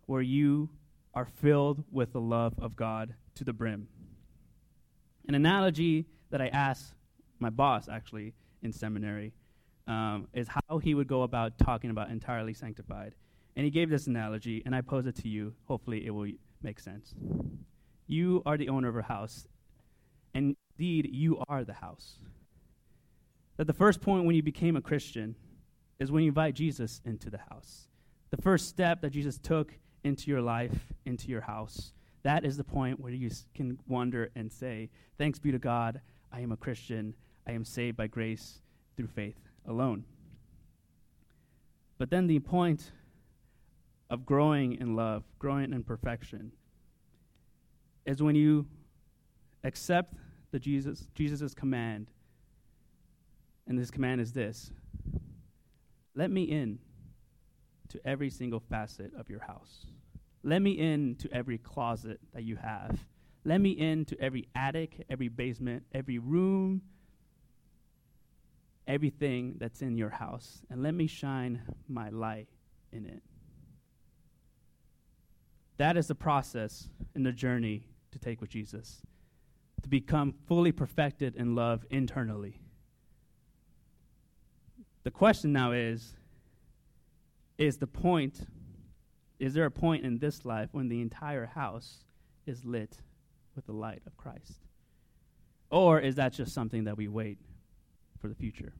where 0.06 0.22
you 0.22 0.70
are 1.14 1.24
filled 1.24 1.84
with 1.90 2.12
the 2.12 2.20
love 2.20 2.54
of 2.58 2.76
God 2.76 3.14
to 3.36 3.44
the 3.44 3.52
brim. 3.52 3.88
An 5.28 5.34
analogy 5.34 6.06
that 6.30 6.40
I 6.40 6.48
asked 6.48 6.94
my 7.38 7.50
boss 7.50 7.88
actually 7.88 8.34
in 8.62 8.72
seminary 8.72 9.32
um, 9.86 10.28
is 10.32 10.48
how 10.48 10.78
he 10.78 10.94
would 10.94 11.06
go 11.06 11.22
about 11.22 11.58
talking 11.58 11.90
about 11.90 12.10
entirely 12.10 12.54
sanctified. 12.54 13.14
And 13.56 13.64
he 13.64 13.70
gave 13.70 13.90
this 13.90 14.06
analogy, 14.06 14.62
and 14.66 14.74
I 14.74 14.80
pose 14.80 15.06
it 15.06 15.14
to 15.16 15.28
you. 15.28 15.54
Hopefully, 15.66 16.04
it 16.06 16.10
will 16.10 16.30
make 16.62 16.80
sense. 16.80 17.14
You 18.06 18.42
are 18.44 18.56
the 18.56 18.68
owner 18.68 18.88
of 18.88 18.96
a 18.96 19.02
house, 19.02 19.46
and 20.34 20.56
indeed, 20.76 21.10
you 21.12 21.42
are 21.48 21.64
the 21.64 21.74
house. 21.74 22.18
That 23.56 23.66
the 23.66 23.72
first 23.72 24.00
point 24.00 24.24
when 24.24 24.34
you 24.34 24.42
became 24.42 24.76
a 24.76 24.80
Christian 24.80 25.36
is 25.98 26.10
when 26.10 26.24
you 26.24 26.28
invite 26.28 26.54
Jesus 26.54 27.00
into 27.04 27.30
the 27.30 27.38
house. 27.50 27.88
The 28.30 28.42
first 28.42 28.68
step 28.68 29.00
that 29.02 29.10
Jesus 29.10 29.38
took 29.38 29.72
into 30.02 30.30
your 30.30 30.40
life, 30.40 30.92
into 31.04 31.28
your 31.28 31.42
house, 31.42 31.92
that 32.24 32.44
is 32.44 32.56
the 32.56 32.64
point 32.64 32.98
where 32.98 33.12
you 33.12 33.30
can 33.54 33.78
wonder 33.86 34.30
and 34.34 34.50
say, 34.50 34.90
Thanks 35.18 35.38
be 35.38 35.52
to 35.52 35.58
God, 35.58 36.00
I 36.32 36.40
am 36.40 36.50
a 36.50 36.56
Christian. 36.56 37.14
I 37.46 37.52
am 37.52 37.64
saved 37.64 37.96
by 37.96 38.06
grace 38.06 38.60
through 38.96 39.08
faith 39.08 39.38
alone. 39.66 40.04
But 41.98 42.10
then 42.10 42.26
the 42.26 42.40
point 42.40 42.90
of 44.10 44.26
growing 44.26 44.72
in 44.80 44.96
love, 44.96 45.24
growing 45.38 45.72
in 45.72 45.84
perfection, 45.84 46.52
is 48.06 48.22
when 48.22 48.34
you 48.34 48.66
accept 49.62 50.14
the 50.50 50.58
Jesus 50.58 51.54
command. 51.54 52.10
And 53.66 53.78
his 53.78 53.90
command 53.90 54.20
is 54.20 54.32
this 54.32 54.70
let 56.14 56.30
me 56.30 56.44
in 56.44 56.78
to 57.88 58.00
every 58.06 58.30
single 58.30 58.60
facet 58.60 59.12
of 59.18 59.28
your 59.28 59.40
house. 59.40 59.86
Let 60.42 60.62
me 60.62 60.72
in 60.72 61.16
to 61.16 61.32
every 61.32 61.58
closet 61.58 62.20
that 62.32 62.42
you 62.44 62.56
have. 62.56 62.98
Let 63.44 63.60
me 63.60 63.70
in 63.70 64.04
to 64.06 64.20
every 64.20 64.48
attic, 64.54 65.04
every 65.10 65.28
basement, 65.28 65.84
every 65.92 66.18
room, 66.18 66.82
everything 68.86 69.56
that's 69.58 69.82
in 69.82 69.96
your 69.96 70.10
house. 70.10 70.62
And 70.70 70.82
let 70.82 70.94
me 70.94 71.06
shine 71.06 71.62
my 71.88 72.10
light 72.10 72.48
in 72.92 73.06
it. 73.06 73.22
That 75.76 75.96
is 75.96 76.06
the 76.06 76.14
process 76.14 76.88
and 77.14 77.24
the 77.26 77.32
journey 77.32 77.86
to 78.12 78.18
take 78.18 78.40
with 78.40 78.50
Jesus, 78.50 79.02
to 79.82 79.88
become 79.88 80.34
fully 80.46 80.72
perfected 80.72 81.34
in 81.36 81.54
love 81.54 81.84
internally. 81.90 82.60
The 85.04 85.10
question 85.10 85.52
now 85.52 85.72
is 85.72 86.16
is 87.56 87.76
the 87.76 87.86
point 87.86 88.46
is 89.38 89.52
there 89.52 89.66
a 89.66 89.70
point 89.70 90.04
in 90.04 90.18
this 90.18 90.44
life 90.44 90.70
when 90.72 90.88
the 90.88 91.00
entire 91.00 91.46
house 91.46 92.04
is 92.46 92.64
lit 92.64 92.98
with 93.54 93.66
the 93.66 93.72
light 93.72 94.02
of 94.06 94.16
Christ? 94.16 94.60
Or 95.70 96.00
is 96.00 96.14
that 96.14 96.32
just 96.32 96.54
something 96.54 96.84
that 96.84 96.96
we 96.96 97.08
wait 97.08 97.38
for 98.20 98.28
the 98.28 98.34
future? 98.34 98.72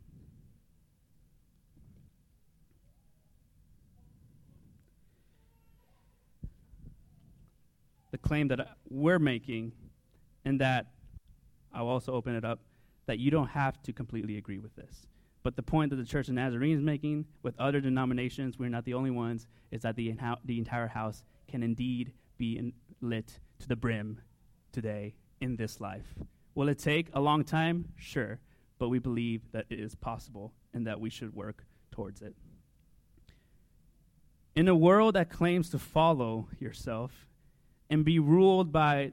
The 8.12 8.18
claim 8.18 8.48
that 8.48 8.76
we're 8.88 9.18
making, 9.18 9.72
and 10.44 10.60
that 10.60 10.87
I'll 11.72 11.88
also 11.88 12.12
open 12.12 12.37
it 12.37 12.44
up, 12.44 12.60
that 13.06 13.18
you 13.18 13.30
don't 13.30 13.48
have 13.48 13.82
to 13.82 13.92
completely 13.92 14.37
agree 14.38 14.60
with 14.60 14.74
this. 14.76 15.06
But 15.44 15.57
the 15.57 15.62
point 15.62 15.90
that 15.90 15.96
the 15.96 16.07
Church 16.07 16.28
of 16.28 16.35
Nazarene 16.35 16.74
is 16.74 16.83
making 16.83 17.26
with 17.42 17.54
other 17.61 17.80
denominations, 17.80 18.59
we're 18.59 18.70
not 18.70 18.87
the 18.87 18.94
only 18.94 19.11
ones, 19.11 19.46
is 19.70 19.83
that 19.83 19.94
the, 19.94 20.14
the 20.44 20.59
entire 20.59 20.88
house 20.88 21.22
can 21.46 21.62
indeed 21.62 22.12
be 22.38 22.57
in, 22.57 22.72
lit 23.02 23.38
to 23.61 23.68
the 23.68 23.76
brim 23.76 24.20
today 24.72 25.14
in 25.42 25.57
this 25.57 25.83
life. 25.83 26.14
Will 26.54 26.70
it 26.70 26.78
take 26.78 27.09
a 27.12 27.20
long 27.20 27.44
time? 27.44 27.90
Sure. 27.96 28.40
But 28.78 28.88
we 28.88 28.98
believe 28.98 29.42
that 29.52 29.66
it 29.68 29.78
is 29.78 29.94
possible 29.94 30.54
and 30.72 30.87
that 30.87 30.98
we 30.98 31.11
should 31.11 31.35
work 31.35 31.66
towards 31.90 32.22
it. 32.22 32.35
In 34.57 34.66
a 34.66 34.74
world 34.74 35.14
that 35.14 35.28
claims 35.28 35.68
to 35.70 35.78
follow 35.78 36.48
yourself 36.59 37.26
and 37.90 38.02
be 38.02 38.18
ruled 38.18 38.72
by 38.72 39.12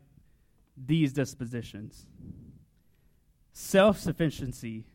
these 0.77 1.11
dispositions, 1.11 2.05
self 3.51 3.99
sufficiency 3.99 4.85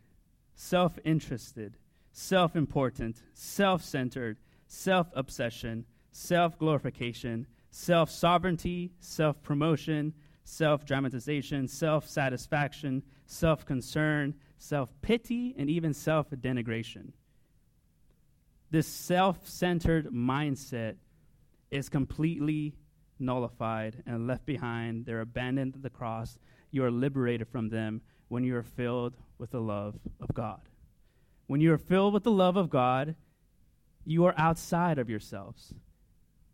self 0.56 0.98
interested, 1.04 1.76
self 2.10 2.56
important, 2.56 3.22
self 3.34 3.84
centered, 3.84 4.38
self 4.66 5.08
obsession, 5.14 5.84
self 6.10 6.58
glorification, 6.58 7.46
self 7.70 8.10
sovereignty, 8.10 8.90
self 8.98 9.40
promotion, 9.42 10.14
self 10.42 10.84
dramatization, 10.84 11.68
self 11.68 12.08
satisfaction, 12.08 13.02
self 13.26 13.64
concern, 13.64 14.34
self 14.58 14.90
pity, 15.02 15.54
and 15.56 15.70
even 15.70 15.94
self 15.94 16.30
denigration. 16.30 17.12
This 18.70 18.88
self 18.88 19.46
centered 19.48 20.06
mindset 20.06 20.96
is 21.70 21.88
completely 21.88 22.74
nullified 23.18 24.02
and 24.06 24.26
left 24.26 24.46
behind. 24.46 25.04
They're 25.04 25.20
abandoned 25.20 25.76
at 25.76 25.82
the 25.82 25.90
cross. 25.90 26.38
You 26.70 26.84
are 26.84 26.90
liberated 26.90 27.48
from 27.48 27.68
them 27.68 28.00
when 28.28 28.42
you 28.42 28.56
are 28.56 28.62
filled 28.62 29.14
with 29.38 29.50
the 29.50 29.60
love 29.60 29.98
of 30.20 30.34
God. 30.34 30.60
When 31.46 31.60
you 31.60 31.72
are 31.72 31.78
filled 31.78 32.14
with 32.14 32.24
the 32.24 32.30
love 32.30 32.56
of 32.56 32.70
God, 32.70 33.14
you 34.04 34.24
are 34.24 34.34
outside 34.36 34.98
of 34.98 35.10
yourselves. 35.10 35.74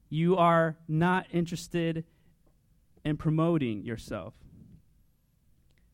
You 0.09 0.37
are 0.37 0.77
not 0.88 1.27
interested 1.33 2.05
in 3.05 3.16
promoting 3.16 3.85
yourself. 3.85 4.35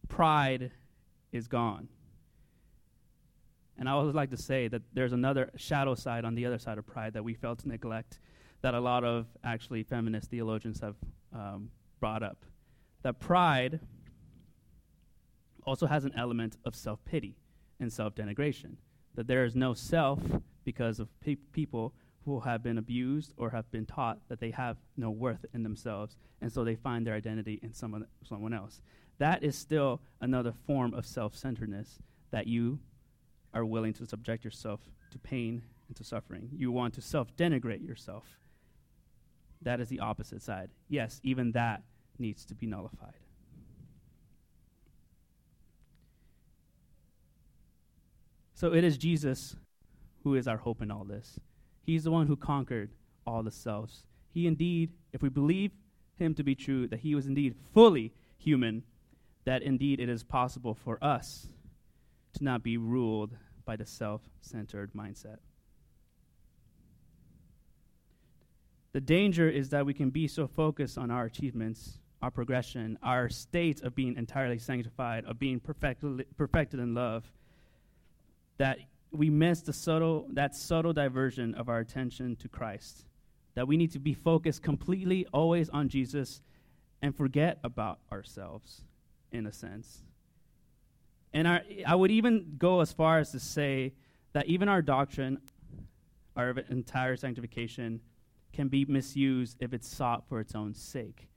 Pride 0.09 0.73
is 1.33 1.47
gone. 1.47 1.89
And 3.79 3.89
I 3.89 3.93
always 3.93 4.15
like 4.15 4.31
to 4.31 4.37
say 4.37 4.67
that 4.69 4.83
there's 4.93 5.13
another 5.13 5.51
shadow 5.57 5.95
side 5.95 6.25
on 6.25 6.35
the 6.35 6.47
other 6.47 6.59
side 6.59 6.79
of 6.79 6.87
pride 6.87 7.13
that 7.13 7.23
we 7.23 7.35
fail 7.35 7.55
to 7.55 7.69
neglect, 7.69 8.19
that 8.61 8.75
a 8.75 8.81
lot 8.81 9.05
of 9.05 9.27
actually 9.45 9.85
feminist 9.85 10.31
theologians 10.31 10.81
have 10.81 10.97
um, 11.33 11.71
brought 12.01 12.25
up. 12.25 12.39
That 13.03 13.21
pride 13.21 13.79
also 15.69 15.87
has 15.87 16.05
an 16.05 16.15
element 16.17 16.57
of 16.65 16.75
self 16.75 17.05
pity 17.05 17.37
and 17.79 17.93
self 17.93 18.15
denigration. 18.15 18.77
That 19.15 19.27
there 19.27 19.45
is 19.45 19.55
no 19.55 19.75
self 19.75 20.21
because 20.65 21.01
of 21.01 21.09
pe- 21.21 21.37
people 21.53 21.95
who 22.25 22.41
have 22.41 22.63
been 22.63 22.79
abused 22.79 23.33
or 23.37 23.51
have 23.51 23.71
been 23.71 23.87
taught 23.87 24.19
that 24.29 24.41
they 24.41 24.51
have 24.51 24.77
no 24.97 25.11
worth 25.11 25.45
in 25.55 25.63
themselves, 25.63 26.17
and 26.41 26.53
so 26.53 26.65
they 26.65 26.75
find 26.75 27.07
their 27.07 27.15
identity 27.15 27.59
in 27.63 27.73
someone, 27.73 28.07
someone 28.25 28.53
else. 28.53 28.81
That 29.19 29.43
is 29.43 29.57
still 29.57 30.01
another 30.21 30.53
form 30.67 30.95
of 30.95 31.07
self 31.07 31.37
centeredness 31.37 31.99
that 32.31 32.47
you 32.47 32.79
are 33.55 33.65
willing 33.65 33.93
to 33.95 34.07
subject 34.07 34.45
yourself 34.45 34.81
to 35.11 35.19
pain 35.19 35.63
and 35.89 35.97
to 35.97 36.05
suffering. 36.05 36.51
You 36.53 36.71
want 36.71 36.95
to 36.95 37.03
self 37.03 37.35
denigrate 37.37 37.87
yourself. 37.87 38.25
That 39.63 39.81
is 39.81 39.89
the 39.89 40.01
opposite 40.01 40.43
side. 40.43 40.71
Yes, 40.89 41.21
even 41.25 41.53
that 41.53 41.83
needs 42.19 42.45
to 42.47 42.55
be 42.55 42.67
nullified. 42.67 43.28
So 48.59 48.75
it 48.75 48.83
is 48.83 48.99
Jesus 48.99 49.55
who 50.25 50.35
is 50.35 50.49
our 50.49 50.57
hope 50.57 50.83
in 50.83 50.91
all 50.91 51.05
this. 51.05 51.39
He's 51.81 52.03
the 52.03 52.11
one 52.11 52.27
who 52.27 52.35
conquered 52.35 52.91
all 53.25 53.45
the 53.45 53.53
selves. 53.53 54.03
He 54.35 54.49
indeed, 54.49 54.91
if 55.13 55.23
we 55.23 55.29
believe 55.29 55.71
him 56.17 56.35
to 56.35 56.43
be 56.43 56.57
true, 56.57 56.89
that 56.89 56.99
he 56.99 57.15
was 57.15 57.29
indeed 57.29 57.55
fully 57.73 58.13
human, 58.37 58.83
that 59.45 59.63
indeed 59.63 60.01
it 60.01 60.09
is 60.09 60.25
possible 60.25 60.75
for 60.75 60.99
us 61.01 61.47
to 62.33 62.43
not 62.43 62.65
be 62.65 62.77
ruled 62.77 63.31
by 63.65 63.77
the 63.77 63.87
self 63.87 64.23
centered 64.41 64.93
mindset. 64.93 65.39
The 68.93 69.01
danger 69.01 69.49
is 69.49 69.69
that 69.69 69.87
we 69.87 69.95
can 69.95 70.11
be 70.11 70.27
so 70.27 70.49
focused 70.49 70.99
on 70.99 71.13
our 71.13 71.27
achievements, 71.27 72.01
our 72.23 72.33
progression, 72.33 72.99
our 73.05 73.29
state 73.29 73.83
of 73.83 73.95
being 73.95 74.17
entirely 74.17 74.59
sanctified, 74.59 75.27
of 75.27 75.39
being 75.39 75.61
perfected, 75.61 76.27
perfected 76.37 76.81
in 76.81 76.93
love, 76.93 77.31
that 78.59 78.79
we 79.11 79.31
miss 79.31 79.63
the 79.63 79.73
subtle, 79.73 80.27
that 80.33 80.55
subtle 80.55 80.93
diversion 80.93 81.55
of 81.55 81.69
our 81.69 81.79
attention 81.79 82.37
to 82.37 82.49
Christ. 82.49 83.07
That 83.55 83.67
we 83.67 83.77
need 83.77 83.93
to 83.93 83.99
be 83.99 84.15
focused 84.15 84.63
completely, 84.63 85.27
always 85.33 85.69
on 85.71 85.89
Jesus, 85.89 86.43
and 87.03 87.17
forget 87.17 87.59
about 87.65 87.99
ourselves, 88.13 88.83
in 89.33 89.47
a 89.47 89.53
sense. 89.53 90.03
And 91.33 91.49
our, 91.49 91.63
I 91.87 91.95
would 91.95 92.11
even 92.11 92.55
go 92.59 92.81
as 92.81 92.93
far 92.93 93.19
as 93.19 93.33
to 93.33 93.41
say 93.41 93.95
that 94.33 94.47
even 94.47 94.69
our 94.69 94.83
doctrine 94.83 95.39
our 96.39 96.51
entire 96.71 97.17
sanctification 97.17 98.01
can 98.53 98.69
be 98.69 98.85
misused 98.85 99.57
if 99.61 99.75
it's 99.75 99.89
sought 99.89 100.27
for 100.29 100.41
its 100.41 100.55
own 100.55 100.73
sake. 100.73 101.29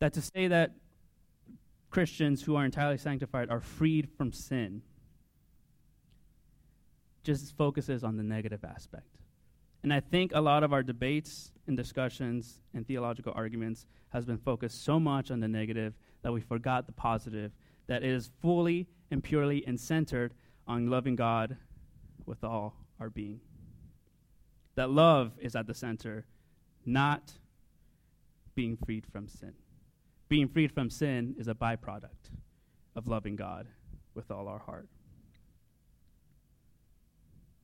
That 0.00 0.12
to 0.14 0.20
say 0.20 0.48
that 0.48 0.72
Christians 1.88 2.42
who 2.42 2.56
are 2.56 2.64
entirely 2.64 2.98
sanctified 2.98 3.48
are 3.48 3.60
freed 3.60 4.08
from 4.18 4.32
sin 4.32 4.82
just 7.22 7.56
focuses 7.56 8.04
on 8.04 8.16
the 8.16 8.22
negative 8.22 8.64
aspect. 8.64 9.18
And 9.82 9.92
I 9.92 10.00
think 10.00 10.32
a 10.34 10.40
lot 10.40 10.64
of 10.64 10.72
our 10.72 10.82
debates 10.82 11.52
and 11.66 11.76
discussions 11.76 12.60
and 12.74 12.86
theological 12.86 13.32
arguments 13.36 13.86
has 14.10 14.24
been 14.24 14.38
focused 14.38 14.84
so 14.84 14.98
much 14.98 15.30
on 15.30 15.40
the 15.40 15.48
negative 15.48 15.94
that 16.22 16.32
we 16.32 16.40
forgot 16.40 16.86
the 16.86 16.92
positive, 16.92 17.52
that 17.86 18.02
it 18.02 18.10
is 18.10 18.30
fully 18.40 18.88
and 19.10 19.22
purely 19.22 19.64
and 19.66 19.78
centered 19.78 20.34
on 20.66 20.90
loving 20.90 21.16
God 21.16 21.56
with 22.26 22.42
all 22.42 22.74
our 23.00 23.10
being. 23.10 23.40
That 24.74 24.90
love 24.90 25.32
is 25.40 25.56
at 25.56 25.66
the 25.66 25.74
center, 25.74 26.26
not 26.84 27.32
being 28.54 28.76
freed 28.76 29.06
from 29.06 29.28
sin. 29.28 29.54
Being 30.28 30.48
freed 30.48 30.72
from 30.72 30.90
sin 30.90 31.34
is 31.38 31.48
a 31.48 31.54
byproduct 31.54 32.30
of 32.94 33.08
loving 33.08 33.36
God 33.36 33.66
with 34.14 34.30
all 34.30 34.48
our 34.48 34.58
heart. 34.58 34.88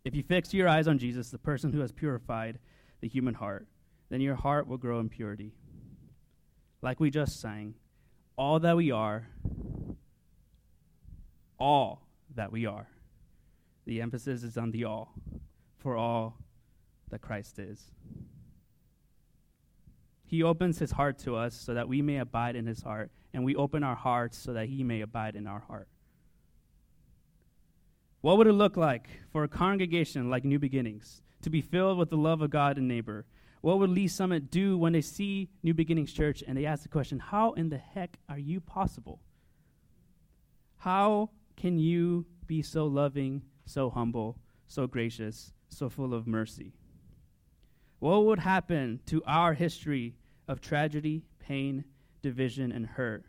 If 0.04 0.14
you 0.14 0.22
fix 0.22 0.52
your 0.52 0.68
eyes 0.68 0.86
on 0.86 0.98
Jesus, 0.98 1.30
the 1.30 1.38
person 1.38 1.72
who 1.72 1.80
has 1.80 1.90
purified 1.90 2.58
the 3.00 3.08
human 3.08 3.34
heart, 3.34 3.66
then 4.10 4.20
your 4.20 4.34
heart 4.34 4.66
will 4.66 4.76
grow 4.76 5.00
in 5.00 5.08
purity. 5.08 5.54
Like 6.82 7.00
we 7.00 7.10
just 7.10 7.40
sang, 7.40 7.74
all 8.36 8.60
that 8.60 8.76
we 8.76 8.90
are, 8.90 9.28
all 11.58 12.06
that 12.34 12.52
we 12.52 12.66
are. 12.66 12.88
The 13.86 14.02
emphasis 14.02 14.42
is 14.42 14.58
on 14.58 14.70
the 14.72 14.84
all, 14.84 15.14
for 15.78 15.96
all 15.96 16.36
that 17.08 17.22
Christ 17.22 17.58
is. 17.58 17.82
He 20.26 20.42
opens 20.42 20.78
his 20.78 20.90
heart 20.90 21.18
to 21.20 21.36
us 21.36 21.54
so 21.54 21.74
that 21.74 21.88
we 21.88 22.02
may 22.02 22.18
abide 22.18 22.56
in 22.56 22.66
his 22.66 22.82
heart, 22.82 23.10
and 23.32 23.44
we 23.44 23.54
open 23.56 23.82
our 23.82 23.94
hearts 23.94 24.36
so 24.36 24.52
that 24.52 24.68
he 24.68 24.82
may 24.82 25.00
abide 25.00 25.36
in 25.36 25.46
our 25.46 25.60
heart. 25.60 25.88
What 28.24 28.38
would 28.38 28.46
it 28.46 28.54
look 28.54 28.78
like 28.78 29.10
for 29.32 29.44
a 29.44 29.48
congregation 29.48 30.30
like 30.30 30.46
New 30.46 30.58
Beginnings 30.58 31.20
to 31.42 31.50
be 31.50 31.60
filled 31.60 31.98
with 31.98 32.08
the 32.08 32.16
love 32.16 32.40
of 32.40 32.48
God 32.48 32.78
and 32.78 32.88
neighbor? 32.88 33.26
What 33.60 33.78
would 33.78 33.90
Lee's 33.90 34.14
Summit 34.14 34.50
do 34.50 34.78
when 34.78 34.94
they 34.94 35.02
see 35.02 35.50
New 35.62 35.74
Beginnings 35.74 36.10
Church 36.10 36.42
and 36.48 36.56
they 36.56 36.64
ask 36.64 36.84
the 36.84 36.88
question, 36.88 37.18
How 37.18 37.52
in 37.52 37.68
the 37.68 37.76
heck 37.76 38.16
are 38.30 38.38
you 38.38 38.62
possible? 38.62 39.20
How 40.78 41.28
can 41.58 41.78
you 41.78 42.24
be 42.46 42.62
so 42.62 42.86
loving, 42.86 43.42
so 43.66 43.90
humble, 43.90 44.38
so 44.68 44.86
gracious, 44.86 45.52
so 45.68 45.90
full 45.90 46.14
of 46.14 46.26
mercy? 46.26 46.72
What 47.98 48.24
would 48.24 48.38
happen 48.38 49.00
to 49.04 49.22
our 49.26 49.52
history 49.52 50.14
of 50.48 50.62
tragedy, 50.62 51.24
pain, 51.40 51.84
division, 52.22 52.72
and 52.72 52.86
hurt 52.86 53.26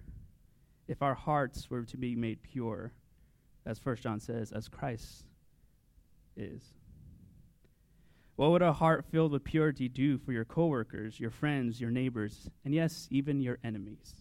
if 0.88 1.01
our 1.01 1.15
hearts 1.15 1.69
were 1.69 1.84
to 1.84 1.97
be 1.97 2.15
made 2.15 2.41
pure? 2.43 2.93
As 3.65 3.80
First 3.80 4.04
John 4.04 4.19
says, 4.19 4.51
as 4.51 4.67
Christ 4.67 5.25
is. 6.38 6.62
What 8.36 8.51
would 8.51 8.62
a 8.62 8.73
heart 8.73 9.06
filled 9.12 9.32
with 9.32 9.43
purity 9.43 9.88
do 9.88 10.17
for 10.17 10.34
your 10.34 10.45
coworkers, 10.45 11.19
your 11.19 11.32
friends, 11.32 11.80
your 11.80 11.91
neighbors, 11.91 12.49
and 12.65 12.73
yes, 12.73 13.08
even 13.10 13.41
your 13.41 13.58
enemies? 13.63 14.13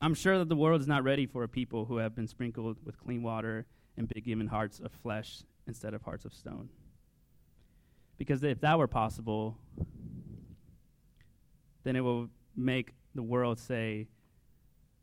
I'm 0.00 0.14
sure 0.14 0.38
that 0.38 0.48
the 0.48 0.56
world 0.56 0.80
is 0.80 0.86
not 0.86 1.02
ready 1.02 1.26
for 1.26 1.42
a 1.42 1.48
people 1.48 1.86
who 1.86 1.96
have 1.96 2.14
been 2.14 2.28
sprinkled 2.28 2.76
with 2.84 2.98
clean 3.00 3.22
water 3.22 3.66
and 3.96 4.06
been 4.08 4.22
given 4.22 4.46
hearts 4.46 4.78
of 4.78 4.92
flesh 4.92 5.42
instead 5.66 5.94
of 5.94 6.02
hearts 6.02 6.24
of 6.24 6.32
stone. 6.32 6.68
Because 8.18 8.42
if 8.44 8.60
that 8.60 8.78
were 8.78 8.86
possible, 8.86 9.58
then 11.82 11.96
it 11.96 12.00
will 12.00 12.28
make 12.54 12.92
the 13.14 13.22
world 13.22 13.58
say, 13.58 14.06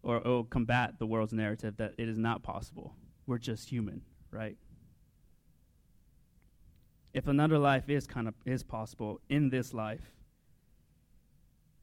or 0.03 0.17
it 0.17 0.25
will 0.25 0.43
combat 0.43 0.99
the 0.99 1.07
world's 1.07 1.33
narrative 1.33 1.77
that 1.77 1.93
it 1.97 2.09
is 2.09 2.17
not 2.17 2.43
possible. 2.43 2.95
We're 3.25 3.37
just 3.37 3.69
human, 3.69 4.01
right? 4.31 4.57
If 7.13 7.27
another 7.27 7.57
life 7.57 7.89
is 7.89 8.05
kind 8.05 8.27
of 8.27 8.33
is 8.45 8.63
possible 8.63 9.21
in 9.29 9.49
this 9.49 9.73
life, 9.73 10.11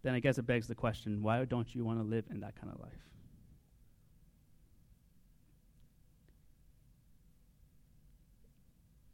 then 0.02 0.14
I 0.14 0.20
guess 0.20 0.38
it 0.38 0.46
begs 0.46 0.66
the 0.66 0.74
question, 0.74 1.22
why 1.22 1.44
don't 1.44 1.74
you 1.74 1.85
want 1.85 1.98
to 1.98 2.04
live 2.04 2.24
in 2.30 2.40
that 2.40 2.61
kind 2.61 2.72
of 2.72 2.80
life? 2.80 2.92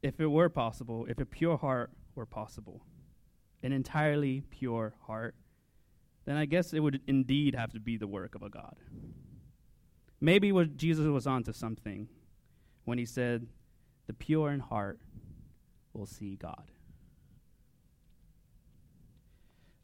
If 0.03 0.21
it 0.21 0.27
were 0.27 0.49
possible, 0.49 1.07
if 1.09 1.19
a 1.19 1.27
pure 1.27 1.57
heart 1.57 1.91
were 2.15 2.27
possible, 2.27 2.83
an 3.63 3.73
entirely 3.73 4.43
pure 4.51 4.95
heart, 5.07 5.35
then 6.27 6.37
I 6.37 6.45
guess 6.45 6.73
it 6.73 6.81
would 6.81 7.01
indeed 7.07 7.55
have 7.55 7.73
to 7.73 7.81
be 7.81 7.97
the 7.97 8.07
work 8.07 8.35
of 8.35 8.43
a 8.43 8.51
God. 8.51 8.77
Maybe 10.21 10.51
what 10.53 10.77
Jesus 10.77 11.07
was 11.07 11.27
onto 11.27 11.53
something 11.53 12.09
when 12.85 12.99
he 12.99 13.07
said, 13.07 13.47
The 14.07 14.13
pure 14.13 14.51
in 14.51 14.61
heart 14.61 14.99
will 15.93 16.07
see 16.07 16.37
God. 16.37 16.71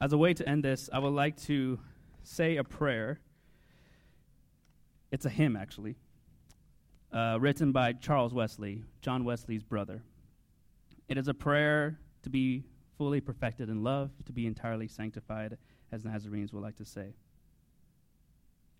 As 0.01 0.13
a 0.13 0.19
way 0.19 0.35
to 0.35 0.49
end 0.49 0.65
this, 0.65 0.91
I 0.93 0.99
would 0.99 1.13
like 1.13 1.41
to 1.43 1.79
say 2.25 2.57
a 2.57 2.65
prayer. 2.65 3.21
It's 5.13 5.25
a 5.25 5.31
hymn, 5.31 5.57
actually, 5.57 5.95
uh, 7.13 7.39
written 7.41 7.71
by 7.71 7.93
Charles 7.93 8.35
Wesley, 8.35 8.83
John 9.01 9.25
Wesley's 9.25 9.63
brother. 9.63 10.03
It 11.09 11.19
is 11.19 11.29
a 11.29 11.35
prayer 11.35 12.01
to 12.23 12.31
be 12.31 12.65
fully 12.99 13.21
perfected 13.21 13.69
in 13.69 13.85
love, 13.85 14.11
to 14.25 14.33
be 14.33 14.47
entirely 14.47 14.89
sanctified 14.89 15.57
as 15.93 16.05
Nazarenes 16.05 16.53
would 16.53 16.63
like 16.63 16.77
to 16.79 16.85
say. 16.85 17.15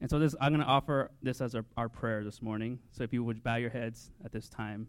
And 0.01 0.11
so 0.11 0.19
this, 0.19 0.35
I'm 0.41 0.53
going 0.53 0.61
to 0.61 0.67
offer 0.67 1.13
this 1.23 1.41
as 1.41 1.55
our, 1.55 1.65
our 1.77 1.89
prayer 1.89 2.25
this 2.25 2.43
morning. 2.43 2.81
So 2.91 3.05
if 3.05 3.13
you 3.13 3.23
would 3.23 3.45
bow 3.45 3.57
your 3.57 3.71
heads 3.71 4.11
at 4.25 4.33
this 4.33 4.49
time 4.49 4.89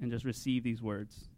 and 0.00 0.10
just 0.10 0.24
receive 0.24 0.64
these 0.64 0.80
words. 0.80 1.28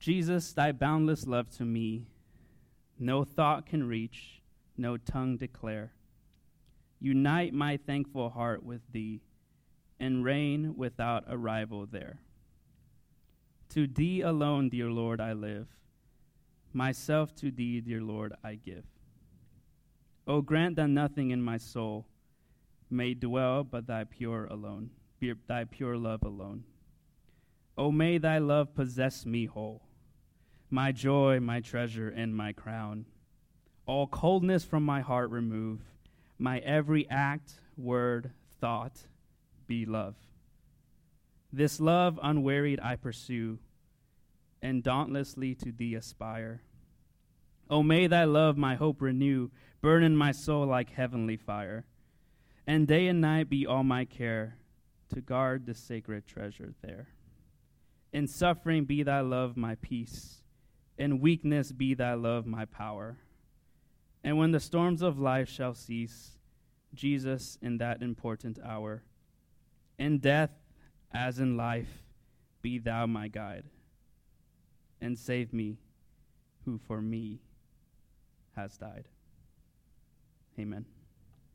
Jesus, 0.00 0.52
thy 0.52 0.72
boundless 0.72 1.28
love 1.28 1.48
to 1.50 1.64
me, 1.64 2.08
no 2.98 3.22
thought 3.22 3.66
can 3.66 3.86
reach, 3.86 4.42
no 4.76 4.96
tongue 4.96 5.36
declare. 5.36 5.92
Unite 6.98 7.54
my 7.54 7.76
thankful 7.76 8.30
heart 8.30 8.64
with 8.64 8.80
thee, 8.90 9.20
and 10.00 10.24
reign 10.24 10.74
without 10.76 11.22
a 11.28 11.38
rival 11.38 11.86
there. 11.86 12.18
To 13.72 13.86
thee 13.86 14.20
alone, 14.20 14.68
dear 14.68 14.90
Lord, 14.90 15.18
I 15.18 15.32
live. 15.32 15.66
Myself 16.74 17.34
to 17.36 17.50
thee, 17.50 17.80
dear 17.80 18.02
Lord, 18.02 18.34
I 18.44 18.56
give. 18.56 18.84
O 20.26 20.42
grant 20.42 20.76
that 20.76 20.88
nothing 20.88 21.30
in 21.30 21.42
my 21.42 21.56
soul 21.56 22.06
may 22.90 23.14
dwell 23.14 23.64
but 23.64 23.86
thy 23.86 24.04
pure 24.04 24.44
alone, 24.44 24.90
thy 25.46 25.64
pure 25.64 25.96
love 25.96 26.22
alone. 26.22 26.64
O 27.78 27.90
may 27.90 28.18
thy 28.18 28.36
love 28.36 28.74
possess 28.74 29.24
me 29.24 29.46
whole, 29.46 29.80
my 30.68 30.92
joy, 30.92 31.40
my 31.40 31.60
treasure, 31.60 32.10
and 32.10 32.36
my 32.36 32.52
crown. 32.52 33.06
All 33.86 34.06
coldness 34.06 34.64
from 34.64 34.82
my 34.82 35.00
heart 35.00 35.30
remove, 35.30 35.80
my 36.38 36.58
every 36.58 37.08
act, 37.08 37.54
word, 37.78 38.32
thought 38.60 39.06
be 39.66 39.86
love. 39.86 40.16
This 41.52 41.80
love 41.80 42.18
unwearied 42.22 42.80
I 42.80 42.96
pursue, 42.96 43.58
and 44.62 44.82
dauntlessly 44.82 45.54
to 45.56 45.70
thee 45.70 45.94
aspire. 45.94 46.62
O 47.68 47.82
may 47.82 48.06
thy 48.06 48.24
love 48.24 48.56
my 48.56 48.74
hope 48.74 49.02
renew, 49.02 49.50
burn 49.80 50.02
in 50.02 50.16
my 50.16 50.32
soul 50.32 50.66
like 50.66 50.90
heavenly 50.90 51.36
fire, 51.36 51.84
and 52.66 52.86
day 52.86 53.06
and 53.06 53.20
night 53.20 53.50
be 53.50 53.66
all 53.66 53.84
my 53.84 54.04
care 54.04 54.56
to 55.10 55.20
guard 55.20 55.66
the 55.66 55.74
sacred 55.74 56.26
treasure 56.26 56.74
there. 56.80 57.08
In 58.12 58.26
suffering 58.26 58.84
be 58.84 59.02
thy 59.02 59.20
love 59.20 59.56
my 59.56 59.74
peace, 59.76 60.42
in 60.96 61.20
weakness 61.20 61.72
be 61.72 61.92
thy 61.92 62.14
love 62.14 62.46
my 62.46 62.64
power. 62.64 63.18
And 64.24 64.38
when 64.38 64.52
the 64.52 64.60
storms 64.60 65.02
of 65.02 65.18
life 65.18 65.48
shall 65.48 65.74
cease, 65.74 66.38
Jesus, 66.94 67.58
in 67.60 67.78
that 67.78 68.02
important 68.02 68.58
hour, 68.64 69.02
in 69.98 70.18
death 70.18 70.50
as 71.14 71.38
in 71.38 71.56
life, 71.56 72.02
be 72.62 72.78
thou 72.78 73.06
my 73.06 73.28
guide, 73.28 73.64
and 75.00 75.18
save 75.18 75.52
me, 75.52 75.78
who 76.64 76.78
for 76.86 77.02
me 77.02 77.40
has 78.54 78.76
died. 78.76 79.08
Amen. 80.58 80.84